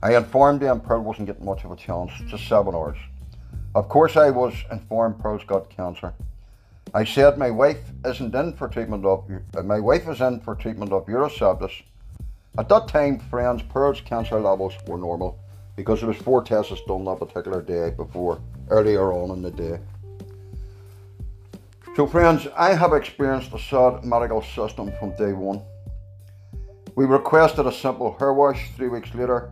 I 0.02 0.16
informed 0.16 0.60
them 0.60 0.80
Pearl 0.80 1.02
wasn't 1.02 1.26
getting 1.26 1.44
much 1.44 1.64
of 1.64 1.70
a 1.70 1.76
chance, 1.76 2.10
just 2.26 2.48
seven 2.48 2.74
hours. 2.74 2.98
Of 3.74 3.88
course, 3.88 4.16
I 4.16 4.30
was 4.30 4.54
informed 4.70 5.18
Pearl's 5.18 5.44
got 5.44 5.68
cancer. 5.68 6.14
I 6.94 7.04
said 7.04 7.38
my 7.38 7.50
wife 7.50 7.90
isn't 8.04 8.34
in 8.34 8.52
for 8.52 8.68
treatment 8.68 9.04
of 9.04 9.28
uh, 9.56 9.62
my 9.64 9.80
wife 9.80 10.08
is 10.08 10.20
in 10.20 10.38
for 10.40 10.54
treatment 10.54 10.92
of 10.92 11.06
urosepsis. 11.06 11.82
At 12.56 12.68
that 12.68 12.86
time, 12.86 13.18
friends, 13.18 13.62
Pearl's 13.62 14.00
cancer 14.00 14.38
levels 14.38 14.74
were 14.86 14.96
normal 14.96 15.40
because 15.74 15.98
there 15.98 16.08
was 16.08 16.18
four 16.18 16.44
tests 16.44 16.80
done 16.86 17.04
that 17.06 17.18
particular 17.18 17.60
day 17.60 17.90
before 17.90 18.40
earlier 18.70 19.12
on 19.12 19.30
in 19.30 19.42
the 19.42 19.50
day. 19.50 19.80
So, 21.96 22.06
friends, 22.06 22.46
I 22.56 22.74
have 22.74 22.92
experienced 22.92 23.52
a 23.52 23.58
sad 23.58 24.04
medical 24.04 24.42
system 24.42 24.92
from 25.00 25.16
day 25.16 25.32
one. 25.32 25.62
We 26.94 27.06
requested 27.06 27.66
a 27.66 27.72
simple 27.72 28.16
hair 28.20 28.32
wash. 28.32 28.70
Three 28.76 28.88
weeks 28.88 29.12
later, 29.14 29.50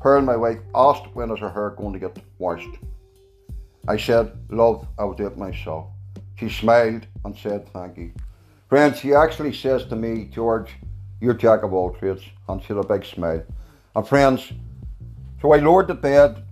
Pearl, 0.00 0.18
and 0.18 0.26
my 0.26 0.36
wife, 0.36 0.58
asked 0.74 1.14
when 1.14 1.30
is 1.30 1.38
her 1.38 1.50
hair 1.50 1.70
going 1.70 1.92
to 1.92 2.00
get 2.00 2.18
washed. 2.38 2.68
I 3.88 3.96
said, 3.96 4.32
Love, 4.50 4.86
I'll 4.98 5.14
do 5.14 5.26
it 5.26 5.38
myself. 5.38 5.86
She 6.36 6.48
smiled 6.48 7.06
and 7.24 7.36
said, 7.36 7.68
Thank 7.72 7.96
you. 7.96 8.12
Friends, 8.68 9.00
she 9.00 9.14
actually 9.14 9.52
says 9.52 9.84
to 9.86 9.96
me, 9.96 10.26
George, 10.26 10.70
you're 11.20 11.34
jack 11.34 11.62
of 11.62 11.72
all 11.72 11.92
trades. 11.92 12.22
And 12.48 12.62
she 12.62 12.68
had 12.68 12.78
a 12.78 12.86
big 12.86 13.04
smile. 13.04 13.42
And 13.96 14.06
friends, 14.06 14.52
so 15.40 15.52
I 15.52 15.58
lowered 15.58 15.88
the 15.88 15.94
bed. 15.94 16.44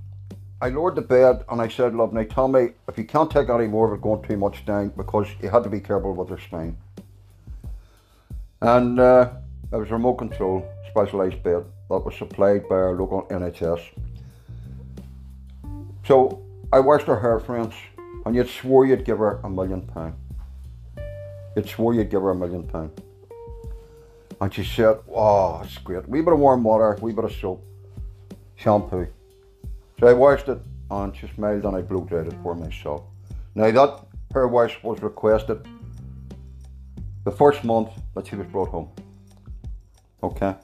I 0.60 0.70
lowered 0.70 0.96
the 0.96 1.02
bed 1.02 1.44
and 1.48 1.60
I 1.60 1.68
said, 1.68 1.94
Love, 1.94 2.12
now 2.12 2.24
tell 2.24 2.48
me 2.48 2.70
if 2.88 2.98
you 2.98 3.04
can't 3.04 3.30
take 3.30 3.48
any 3.48 3.68
more 3.68 3.92
of 3.92 3.98
it 3.98 4.02
going 4.02 4.22
too 4.22 4.36
much 4.36 4.64
down 4.66 4.88
because 4.96 5.28
you 5.40 5.48
had 5.50 5.62
to 5.62 5.70
be 5.70 5.80
careful 5.80 6.14
with 6.14 6.30
her 6.30 6.38
spine. 6.38 6.76
And 8.60 8.98
uh, 8.98 9.30
it 9.72 9.76
was 9.76 9.88
a 9.90 9.92
remote 9.92 10.14
control, 10.14 10.68
specialised 10.90 11.42
bed 11.44 11.64
that 11.90 11.98
was 11.98 12.16
supplied 12.16 12.68
by 12.68 12.74
our 12.74 12.94
local 12.94 13.22
NHS. 13.30 13.80
So 16.04 16.42
I 16.70 16.80
washed 16.80 17.06
her 17.06 17.18
hair, 17.18 17.40
friends, 17.40 17.74
and 18.26 18.36
you'd 18.36 18.50
swore 18.50 18.84
you'd 18.84 19.06
give 19.06 19.18
her 19.18 19.40
a 19.42 19.48
million 19.48 19.80
pound. 19.80 20.14
You'd 21.56 21.66
swore 21.66 21.94
you'd 21.94 22.10
give 22.10 22.20
her 22.20 22.30
a 22.30 22.34
million 22.34 22.64
pound. 22.64 22.90
And 24.38 24.52
she 24.52 24.64
said, 24.64 24.98
Oh, 25.10 25.62
it's 25.64 25.78
great. 25.78 26.06
We 26.06 26.20
bit 26.20 26.34
of 26.34 26.38
warm 26.38 26.62
water, 26.62 26.98
we 27.00 27.12
bit 27.12 27.24
of 27.24 27.32
soap, 27.32 27.64
shampoo. 28.56 29.06
So 29.98 30.08
I 30.08 30.12
washed 30.12 30.48
it 30.48 30.60
and 30.90 31.16
she 31.16 31.26
smiled 31.34 31.64
and 31.64 31.74
I 31.74 31.80
blow 31.80 32.04
dried 32.04 32.26
it 32.26 32.34
for 32.42 32.54
myself. 32.54 33.02
Now 33.54 33.70
that 33.70 34.04
hair 34.34 34.46
wash 34.46 34.78
was 34.82 35.00
requested 35.00 35.66
the 37.24 37.32
first 37.32 37.64
month 37.64 37.88
that 38.14 38.26
she 38.26 38.36
was 38.36 38.46
brought 38.46 38.68
home. 38.68 38.90
Okay. 40.22 40.54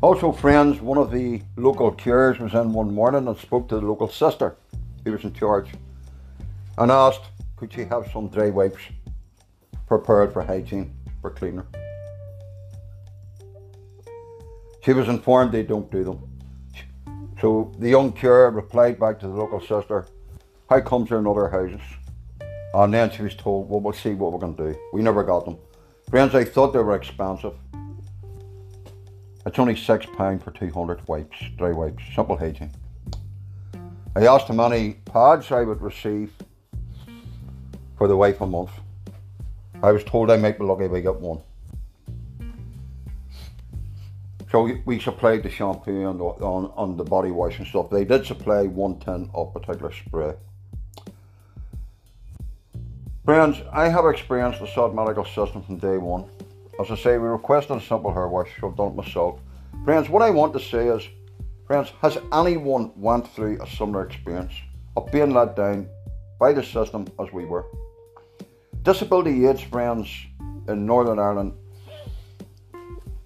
Also, 0.00 0.32
friends, 0.32 0.80
one 0.80 0.98
of 0.98 1.10
the 1.10 1.42
local 1.56 1.90
cures 1.92 2.38
was 2.38 2.54
in 2.54 2.72
one 2.72 2.94
morning 2.94 3.28
and 3.28 3.38
spoke 3.38 3.68
to 3.68 3.76
the 3.76 3.86
local 3.86 4.08
sister 4.08 4.56
who 5.04 5.12
was 5.12 5.24
in 5.24 5.32
charge 5.32 5.68
and 6.78 6.90
asked 6.90 7.22
could 7.56 7.72
she 7.72 7.84
have 7.84 8.10
some 8.12 8.28
dry 8.28 8.50
wipes 8.50 8.82
prepared 9.86 10.32
for 10.32 10.42
hygiene 10.42 10.94
for 11.20 11.30
cleaner. 11.30 11.66
She 14.82 14.92
was 14.92 15.08
informed 15.08 15.52
they 15.52 15.62
don't 15.62 15.90
do 15.90 16.04
them. 16.04 16.30
So 17.40 17.72
the 17.78 17.88
young 17.88 18.12
cure 18.12 18.50
replied 18.50 18.98
back 18.98 19.18
to 19.20 19.28
the 19.28 19.34
local 19.34 19.60
sister, 19.60 20.06
How 20.68 20.80
comes 20.80 21.08
there 21.08 21.18
in 21.18 21.26
other 21.26 21.48
houses? 21.48 21.80
And 22.74 22.92
then 22.92 23.10
she 23.10 23.22
was 23.22 23.34
told, 23.34 23.68
Well, 23.68 23.80
we'll 23.80 23.92
see 23.92 24.14
what 24.14 24.32
we're 24.32 24.38
going 24.38 24.56
to 24.56 24.72
do. 24.72 24.78
We 24.92 25.02
never 25.02 25.22
got 25.22 25.44
them. 25.44 25.58
Friends, 26.10 26.34
I 26.34 26.44
thought 26.44 26.72
they 26.72 26.80
were 26.80 26.96
expensive. 26.96 27.54
It's 29.46 29.58
only 29.58 29.74
£6 29.74 30.42
for 30.42 30.50
200 30.50 31.06
wipes, 31.06 31.36
dry 31.56 31.72
wipes, 31.72 32.02
simple 32.14 32.36
hygiene. 32.36 32.70
I 34.16 34.26
asked 34.26 34.46
how 34.46 34.54
many 34.54 34.92
pads 35.06 35.50
I 35.50 35.62
would 35.62 35.82
receive 35.82 36.32
for 37.98 38.06
the 38.06 38.16
wife 38.16 38.40
a 38.40 38.46
month. 38.46 38.70
I 39.82 39.90
was 39.90 40.04
told 40.04 40.30
I 40.30 40.36
might 40.36 40.56
be 40.56 40.64
lucky 40.64 40.84
if 40.84 40.92
I 40.92 41.00
get 41.00 41.16
one. 41.16 41.40
So 44.52 44.70
we 44.84 45.00
supplied 45.00 45.42
the 45.42 45.50
shampoo 45.50 46.08
and 46.08 46.20
the, 46.20 46.24
on, 46.24 46.72
on 46.76 46.96
the 46.96 47.02
body 47.02 47.32
wash 47.32 47.58
and 47.58 47.66
stuff. 47.66 47.90
They 47.90 48.04
did 48.04 48.24
supply 48.24 48.62
one 48.62 49.00
tin 49.00 49.28
of 49.34 49.52
particular 49.52 49.90
spray. 49.92 50.34
Friends, 53.24 53.60
I 53.72 53.88
have 53.88 54.06
experienced 54.06 54.60
the 54.60 54.68
sad 54.68 54.94
medical 54.94 55.24
system 55.24 55.64
from 55.64 55.78
day 55.78 55.98
one. 55.98 56.26
As 56.78 56.88
I 56.88 56.94
say, 56.94 57.18
we 57.18 57.26
requested 57.26 57.78
a 57.78 57.80
simple 57.80 58.14
hair 58.14 58.28
wash, 58.28 58.50
so 58.60 58.68
I've 58.68 58.76
done 58.76 58.92
it 58.92 58.94
myself. 58.94 59.40
Friends, 59.84 60.08
what 60.08 60.22
I 60.22 60.30
want 60.30 60.52
to 60.52 60.60
say 60.60 60.86
is 60.86 61.02
Has 61.74 62.18
anyone 62.32 62.92
went 62.94 63.26
through 63.34 63.60
a 63.60 63.66
similar 63.66 64.06
experience 64.06 64.52
of 64.96 65.10
being 65.10 65.34
let 65.34 65.56
down 65.56 65.88
by 66.38 66.52
the 66.52 66.62
system 66.62 67.06
as 67.18 67.32
we 67.32 67.44
were? 67.44 67.64
Disability 68.82 69.46
aids 69.46 69.62
friends 69.62 70.08
in 70.68 70.86
Northern 70.86 71.18
Ireland 71.18 71.54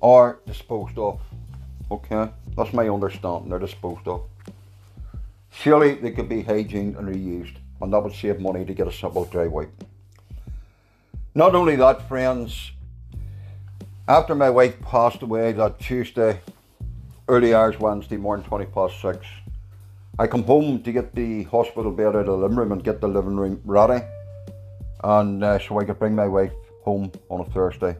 are 0.00 0.38
disposed 0.46 0.96
of. 0.96 1.20
Okay, 1.90 2.30
that's 2.56 2.72
my 2.72 2.88
understanding. 2.88 3.50
They're 3.50 3.58
disposed 3.58 4.08
of. 4.08 4.22
Surely 5.50 5.96
they 5.96 6.12
could 6.12 6.30
be 6.30 6.42
hygiene 6.42 6.96
and 6.96 7.06
reused, 7.06 7.56
and 7.82 7.92
that 7.92 8.02
would 8.02 8.14
save 8.14 8.40
money 8.40 8.64
to 8.64 8.72
get 8.72 8.86
a 8.86 8.92
simple 8.92 9.26
dry 9.26 9.46
wipe. 9.46 9.84
Not 11.34 11.54
only 11.54 11.76
that, 11.76 12.08
friends, 12.08 12.72
after 14.06 14.34
my 14.34 14.48
wife 14.48 14.80
passed 14.80 15.20
away 15.20 15.52
that 15.52 15.80
Tuesday, 15.80 16.40
early 17.28 17.52
hours 17.52 17.78
Wednesday 17.78 18.16
morning, 18.16 18.44
20 18.46 18.64
past 18.66 19.00
6. 19.02 19.26
I 20.18 20.26
come 20.26 20.42
home 20.44 20.82
to 20.82 20.90
get 20.90 21.14
the 21.14 21.42
hospital 21.44 21.92
bed 21.92 22.08
out 22.08 22.16
of 22.16 22.26
the 22.26 22.32
living 22.32 22.56
room 22.56 22.72
and 22.72 22.82
get 22.82 23.02
the 23.02 23.08
living 23.08 23.36
room 23.36 23.60
ready. 23.66 24.02
And 25.04 25.44
uh, 25.44 25.58
so 25.58 25.78
I 25.78 25.84
could 25.84 25.98
bring 25.98 26.14
my 26.14 26.26
wife 26.26 26.52
home 26.84 27.12
on 27.28 27.42
a 27.42 27.44
Thursday, 27.50 27.96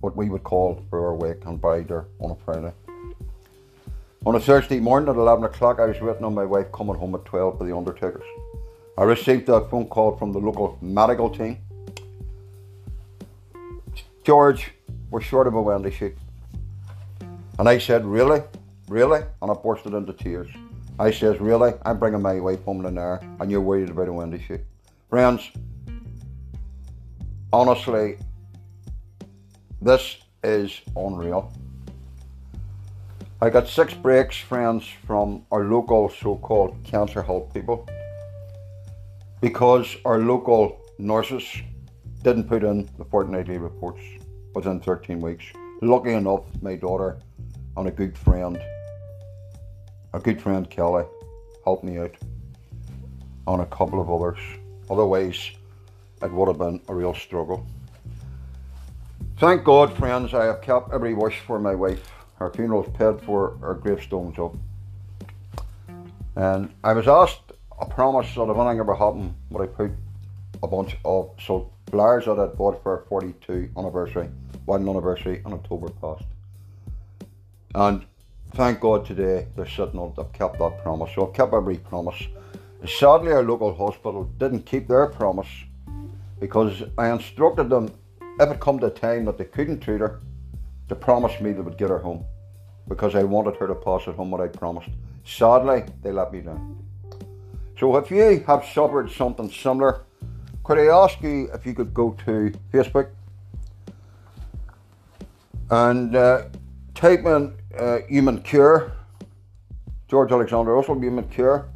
what 0.00 0.14
we 0.14 0.28
would 0.28 0.44
call 0.44 0.84
for 0.90 1.06
our 1.06 1.14
wake, 1.14 1.46
and 1.46 1.58
buried 1.58 1.88
her 1.88 2.08
on 2.20 2.32
a 2.32 2.36
Friday. 2.44 2.72
On 4.26 4.34
a 4.34 4.40
Thursday 4.40 4.80
morning 4.80 5.08
at 5.08 5.16
11 5.16 5.44
o'clock, 5.44 5.80
I 5.80 5.86
was 5.86 5.98
waiting 6.02 6.24
on 6.24 6.34
my 6.34 6.44
wife 6.44 6.70
coming 6.70 6.96
home 6.96 7.14
at 7.14 7.24
12 7.24 7.56
for 7.56 7.64
the 7.64 7.74
undertakers. 7.74 8.26
I 8.98 9.04
received 9.04 9.48
a 9.48 9.66
phone 9.68 9.86
call 9.86 10.16
from 10.16 10.32
the 10.32 10.40
local 10.40 10.76
medical 10.82 11.30
team. 11.30 11.56
George, 14.24 14.72
we're 15.10 15.22
short 15.22 15.46
of 15.46 15.54
a 15.54 15.62
Wendy 15.62 15.90
sheet. 15.90 16.16
And 17.58 17.66
I 17.66 17.78
said, 17.78 18.04
Really? 18.04 18.42
Really? 18.88 19.20
And 19.42 19.50
I 19.50 19.54
bursted 19.54 19.94
into 19.94 20.12
tears. 20.12 20.48
I 20.98 21.10
says, 21.10 21.40
Really? 21.40 21.72
I'm 21.84 21.98
bringing 21.98 22.22
my 22.22 22.40
wife 22.40 22.64
home 22.64 22.80
in 22.80 22.86
an 22.86 22.98
hour 22.98 23.20
and 23.38 23.50
you're 23.50 23.60
worried 23.60 23.90
about 23.90 24.08
a 24.08 24.12
windy 24.12 24.42
sheet. 24.42 24.62
Friends, 25.10 25.50
honestly, 27.52 28.18
this 29.80 30.16
is 30.42 30.80
unreal. 30.96 31.52
I 33.40 33.50
got 33.50 33.68
six 33.68 33.94
breaks, 33.94 34.36
friends, 34.36 34.84
from 35.06 35.44
our 35.52 35.64
local 35.64 36.08
so 36.08 36.36
called 36.36 36.76
cancer 36.82 37.22
help 37.22 37.54
people 37.54 37.88
because 39.40 39.96
our 40.04 40.18
local 40.18 40.80
nurses 40.98 41.44
didn't 42.22 42.48
put 42.48 42.64
in 42.64 42.88
the 42.98 43.04
fortnightly 43.04 43.58
reports 43.58 44.02
within 44.54 44.80
13 44.80 45.20
weeks. 45.20 45.44
Lucky 45.82 46.14
enough, 46.14 46.42
my 46.60 46.74
daughter 46.74 47.18
and 47.76 47.86
a 47.86 47.92
good 47.92 48.18
friend, 48.18 48.60
a 50.12 50.20
good 50.20 50.40
friend 50.40 50.68
Kelly, 50.68 51.04
helped 51.64 51.84
me 51.84 51.98
out, 51.98 52.14
on 53.46 53.60
a 53.60 53.66
couple 53.66 54.00
of 54.00 54.10
others. 54.10 54.38
Otherwise, 54.90 55.50
it 56.22 56.32
would 56.32 56.48
have 56.48 56.58
been 56.58 56.80
a 56.88 56.94
real 56.94 57.14
struggle. 57.14 57.66
Thank 59.38 59.64
God, 59.64 59.96
friends, 59.96 60.34
I 60.34 60.46
have 60.46 60.62
kept 60.62 60.92
every 60.92 61.14
wish 61.14 61.40
for 61.40 61.58
my 61.58 61.74
wife. 61.74 62.10
Her 62.36 62.50
funeral's 62.50 62.88
paid 62.96 63.20
for, 63.24 63.56
her 63.60 63.74
gravestone's 63.74 64.38
up. 64.38 64.54
And 66.36 66.72
I 66.82 66.92
was 66.92 67.08
asked 67.08 67.52
a 67.80 67.86
promise 67.86 68.34
that 68.34 68.42
if 68.42 68.56
anything 68.56 68.80
ever 68.80 68.94
happened, 68.94 69.34
would 69.50 69.62
I 69.62 69.66
put 69.66 69.92
a 70.62 70.66
bunch 70.66 70.96
of 71.04 71.30
so 71.44 71.70
flowers 71.90 72.26
that 72.26 72.38
I'd 72.38 72.56
bought 72.56 72.82
for 72.82 72.98
her 72.98 73.04
42 73.08 73.70
anniversary, 73.76 74.28
wedding 74.66 74.88
anniversary 74.88 75.42
in 75.44 75.52
October 75.52 75.88
past. 76.00 76.24
And 77.74 78.04
thank 78.52 78.80
God 78.80 79.06
today 79.06 79.46
they're 79.56 79.68
sitting 79.68 80.00
up, 80.00 80.16
they've 80.16 80.32
kept 80.32 80.58
that 80.58 80.82
promise. 80.82 81.10
So 81.14 81.26
I've 81.26 81.34
kept 81.34 81.52
every 81.52 81.78
promise. 81.78 82.22
Sadly, 82.86 83.32
our 83.32 83.42
local 83.42 83.74
hospital 83.74 84.24
didn't 84.38 84.66
keep 84.66 84.88
their 84.88 85.06
promise 85.06 85.48
because 86.40 86.82
I 86.96 87.10
instructed 87.10 87.68
them 87.70 87.90
if 88.40 88.50
it 88.50 88.60
come 88.60 88.78
to 88.80 88.86
a 88.86 88.90
time 88.90 89.24
that 89.24 89.36
they 89.36 89.44
couldn't 89.44 89.80
treat 89.80 90.00
her, 90.00 90.20
to 90.88 90.94
promise 90.94 91.40
me 91.40 91.52
they 91.52 91.60
would 91.60 91.76
get 91.76 91.90
her 91.90 91.98
home 91.98 92.24
because 92.86 93.14
I 93.14 93.22
wanted 93.24 93.56
her 93.56 93.66
to 93.66 93.74
pass 93.74 94.06
at 94.06 94.14
home 94.14 94.30
what 94.30 94.40
I 94.40 94.46
promised. 94.46 94.90
Sadly, 95.24 95.84
they 96.02 96.12
let 96.12 96.32
me 96.32 96.40
down. 96.40 96.78
So 97.78 97.96
if 97.96 98.10
you 98.10 98.42
have 98.46 98.64
suffered 98.64 99.10
something 99.10 99.50
similar, 99.50 100.02
could 100.64 100.78
I 100.78 100.86
ask 100.86 101.20
you 101.22 101.50
if 101.52 101.66
you 101.66 101.74
could 101.74 101.92
go 101.92 102.16
to 102.24 102.52
Facebook 102.72 103.10
and 105.70 106.16
uh, 106.16 106.44
type 106.98 107.24
in 107.26 107.54
uh, 107.78 107.98
Human 108.08 108.42
Care, 108.42 108.90
George 110.08 110.32
Alexander 110.32 110.72
Russell 110.72 110.98
Human 110.98 111.28
Care, 111.28 111.66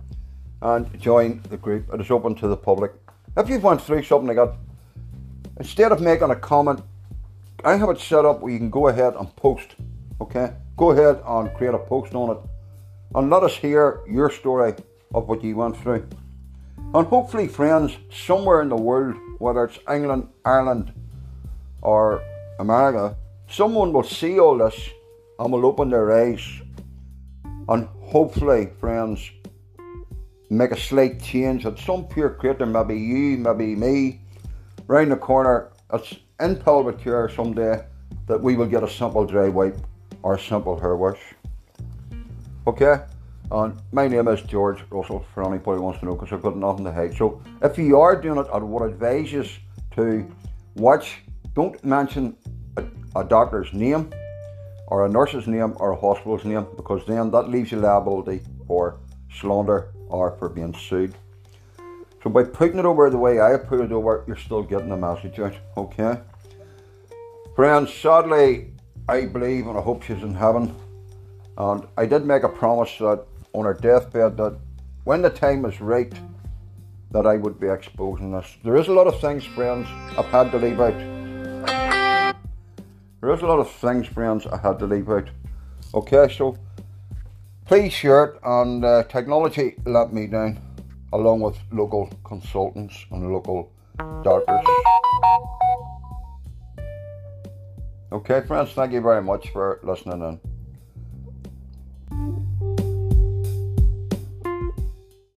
and 0.61 1.01
join 1.01 1.41
the 1.49 1.57
group. 1.57 1.95
It 1.95 2.01
is 2.01 2.11
open 2.11 2.35
to 2.37 2.49
the 2.49 2.57
public. 2.57 2.93
If 3.37 3.49
you've 3.49 3.63
went 3.63 3.81
through 3.81 4.03
something 4.03 4.27
like 4.27 4.37
that, 4.37 4.57
instead 5.61 5.93
of 5.93 6.01
making 6.01 6.31
a 6.31 6.35
comment, 6.35 6.81
I 7.65 7.77
have 7.77 7.89
it 7.91 8.01
set 8.01 8.25
up 8.25 8.41
where 8.41 8.53
you 8.53 8.59
can 8.59 8.71
go 8.71 8.89
ahead 8.89 9.15
and 9.15 9.35
post. 9.37 9.77
Okay, 10.21 10.55
go 10.77 10.91
ahead 10.91 11.23
and 11.25 11.55
create 11.55 11.75
a 11.75 11.79
post 11.79 12.17
on 12.17 12.37
it, 12.37 12.43
and 13.15 13.31
let 13.31 13.45
us 13.45 13.55
hear 13.55 14.01
your 14.11 14.29
story 14.29 14.75
of 15.15 15.29
what 15.29 15.45
you 15.45 15.55
went 15.55 15.77
through. 15.77 16.05
And 16.95 17.07
hopefully, 17.07 17.47
friends, 17.47 17.97
somewhere 18.11 18.61
in 18.61 18.69
the 18.69 18.77
world, 18.77 19.15
whether 19.39 19.65
it's 19.67 19.79
England, 19.89 20.27
Ireland, 20.45 20.93
or 21.81 22.21
America, 22.59 23.17
someone 23.47 23.93
will 23.93 24.03
see 24.03 24.41
all 24.41 24.59
this 24.59 24.91
and 25.43 25.53
will 25.53 25.67
open 25.67 25.91
their 25.91 26.13
eyes. 26.13 26.41
And 27.69 27.89
hopefully, 28.01 28.71
friends, 28.79 29.31
make 30.51 30.71
a 30.71 30.79
slight 30.79 31.21
change 31.21 31.65
that 31.65 31.79
some 31.79 32.07
pure 32.07 32.31
creator, 32.31 32.67
maybe 32.67 32.99
you, 32.99 33.39
maybe 33.39 33.75
me, 33.75 34.21
round 34.87 35.11
the 35.11 35.17
corner, 35.17 35.73
it's 35.93 36.15
in 36.41 36.57
pelvic 36.57 36.99
care 37.01 37.29
someday 37.29 37.85
that 38.27 38.41
we 38.41 38.57
will 38.57 38.67
get 38.67 38.85
a 38.85 38.91
simple 38.91 39.27
dry 39.27 39.49
wipe 39.49 39.79
or 40.23 40.35
a 40.35 40.39
simple 40.39 40.79
hair 40.79 40.97
wash. 40.97 41.21
Okay? 42.67 43.03
And 43.51 43.77
my 43.91 44.07
name 44.07 44.29
is 44.29 44.43
George 44.43 44.83
Russell, 44.91 45.27
for 45.35 45.45
anybody 45.45 45.79
who 45.79 45.83
wants 45.83 46.01
to 46.01 46.07
know, 46.07 46.15
because 46.15 46.33
I've 46.33 46.43
got 46.43 46.57
nothing 46.57 46.85
to 46.85 46.93
hide. 46.93 47.17
So 47.17 47.43
if 47.63 47.77
you 47.77 47.99
are 47.99 48.21
doing 48.21 48.39
it, 48.39 48.47
I 48.53 48.59
would 48.59 48.93
advise 48.93 49.33
you 49.33 49.45
to 49.97 50.31
watch, 50.77 51.19
don't 51.55 51.83
mention 51.85 52.37
a, 52.77 52.85
a 53.17 53.25
doctor's 53.25 53.73
name 53.73 54.11
or 54.93 55.07
a 55.07 55.09
nurse's 55.09 55.47
name 55.47 55.73
or 55.77 55.93
a 55.93 55.97
hospital's 55.97 56.45
name, 56.45 56.67
because 56.77 57.03
then 57.07 57.31
that 57.31 57.49
leaves 57.49 57.73
you 57.73 57.79
liability 57.79 58.43
for 58.67 58.99
slander 59.41 59.91
or 60.09 60.37
for 60.37 60.51
being 60.51 60.75
sued. 60.75 61.15
So 62.23 62.29
by 62.29 62.45
putting 62.45 62.79
it 62.79 62.85
over 62.85 63.09
the 63.09 63.17
way 63.17 63.41
I 63.41 63.57
put 63.57 63.81
it 63.81 63.91
over, 63.91 64.23
you're 64.27 64.37
still 64.37 64.63
getting 64.63 64.91
the 64.91 64.99
message 64.99 65.39
out, 65.39 65.55
okay? 65.79 66.21
Friends, 67.57 67.91
sadly, 67.91 68.73
I 69.09 69.25
believe 69.25 69.67
and 69.67 69.79
I 69.79 69.81
hope 69.81 70.03
she's 70.03 70.23
in 70.23 70.35
heaven. 70.35 70.77
And 71.57 71.87
I 71.97 72.05
did 72.05 72.27
make 72.27 72.43
a 72.43 72.51
promise 72.51 72.95
that 72.99 73.25
on 73.55 73.65
her 73.65 73.73
deathbed 73.73 74.37
that 74.37 74.59
when 75.05 75.23
the 75.23 75.31
time 75.31 75.65
is 75.65 75.81
right, 75.81 76.13
that 77.13 77.27
I 77.27 77.39
would 77.39 77.59
be 77.59 77.69
exposing 77.69 78.33
this. 78.33 78.59
There 78.63 78.77
is 78.77 78.89
a 78.89 78.93
lot 78.93 79.07
of 79.07 79.19
things, 79.23 79.47
friends, 79.47 79.89
I've 80.19 80.27
had 80.27 80.51
to 80.51 80.59
leave 80.59 80.81
out. 80.81 81.12
There 83.23 83.33
is 83.33 83.41
a 83.41 83.47
lot 83.47 83.61
of 83.61 83.71
things, 83.71 84.09
friends, 84.09 84.49
I 84.49 84.57
had 84.57 84.81
to 84.81 84.87
leave 84.87 85.09
out. 85.09 85.29
Okay, 85.95 86.27
so 86.37 86.59
please 87.67 87.93
share 87.93 88.25
it, 88.25 88.41
and 88.43 88.85
uh, 88.85 89.05
technology 89.05 89.77
let 89.87 90.13
me 90.13 90.27
down, 90.27 90.61
along 91.13 91.39
with 91.39 91.57
local 91.71 92.11
consultants 92.25 93.07
and 93.13 93.33
local 93.33 93.71
doctors. 94.25 94.67
Okay, 98.11 98.41
friends, 98.41 98.73
thank 98.73 98.93
you 98.93 99.01
very 99.01 99.23
much 99.23 99.51
for 99.51 99.79
listening 99.85 100.21
in. 100.21 100.52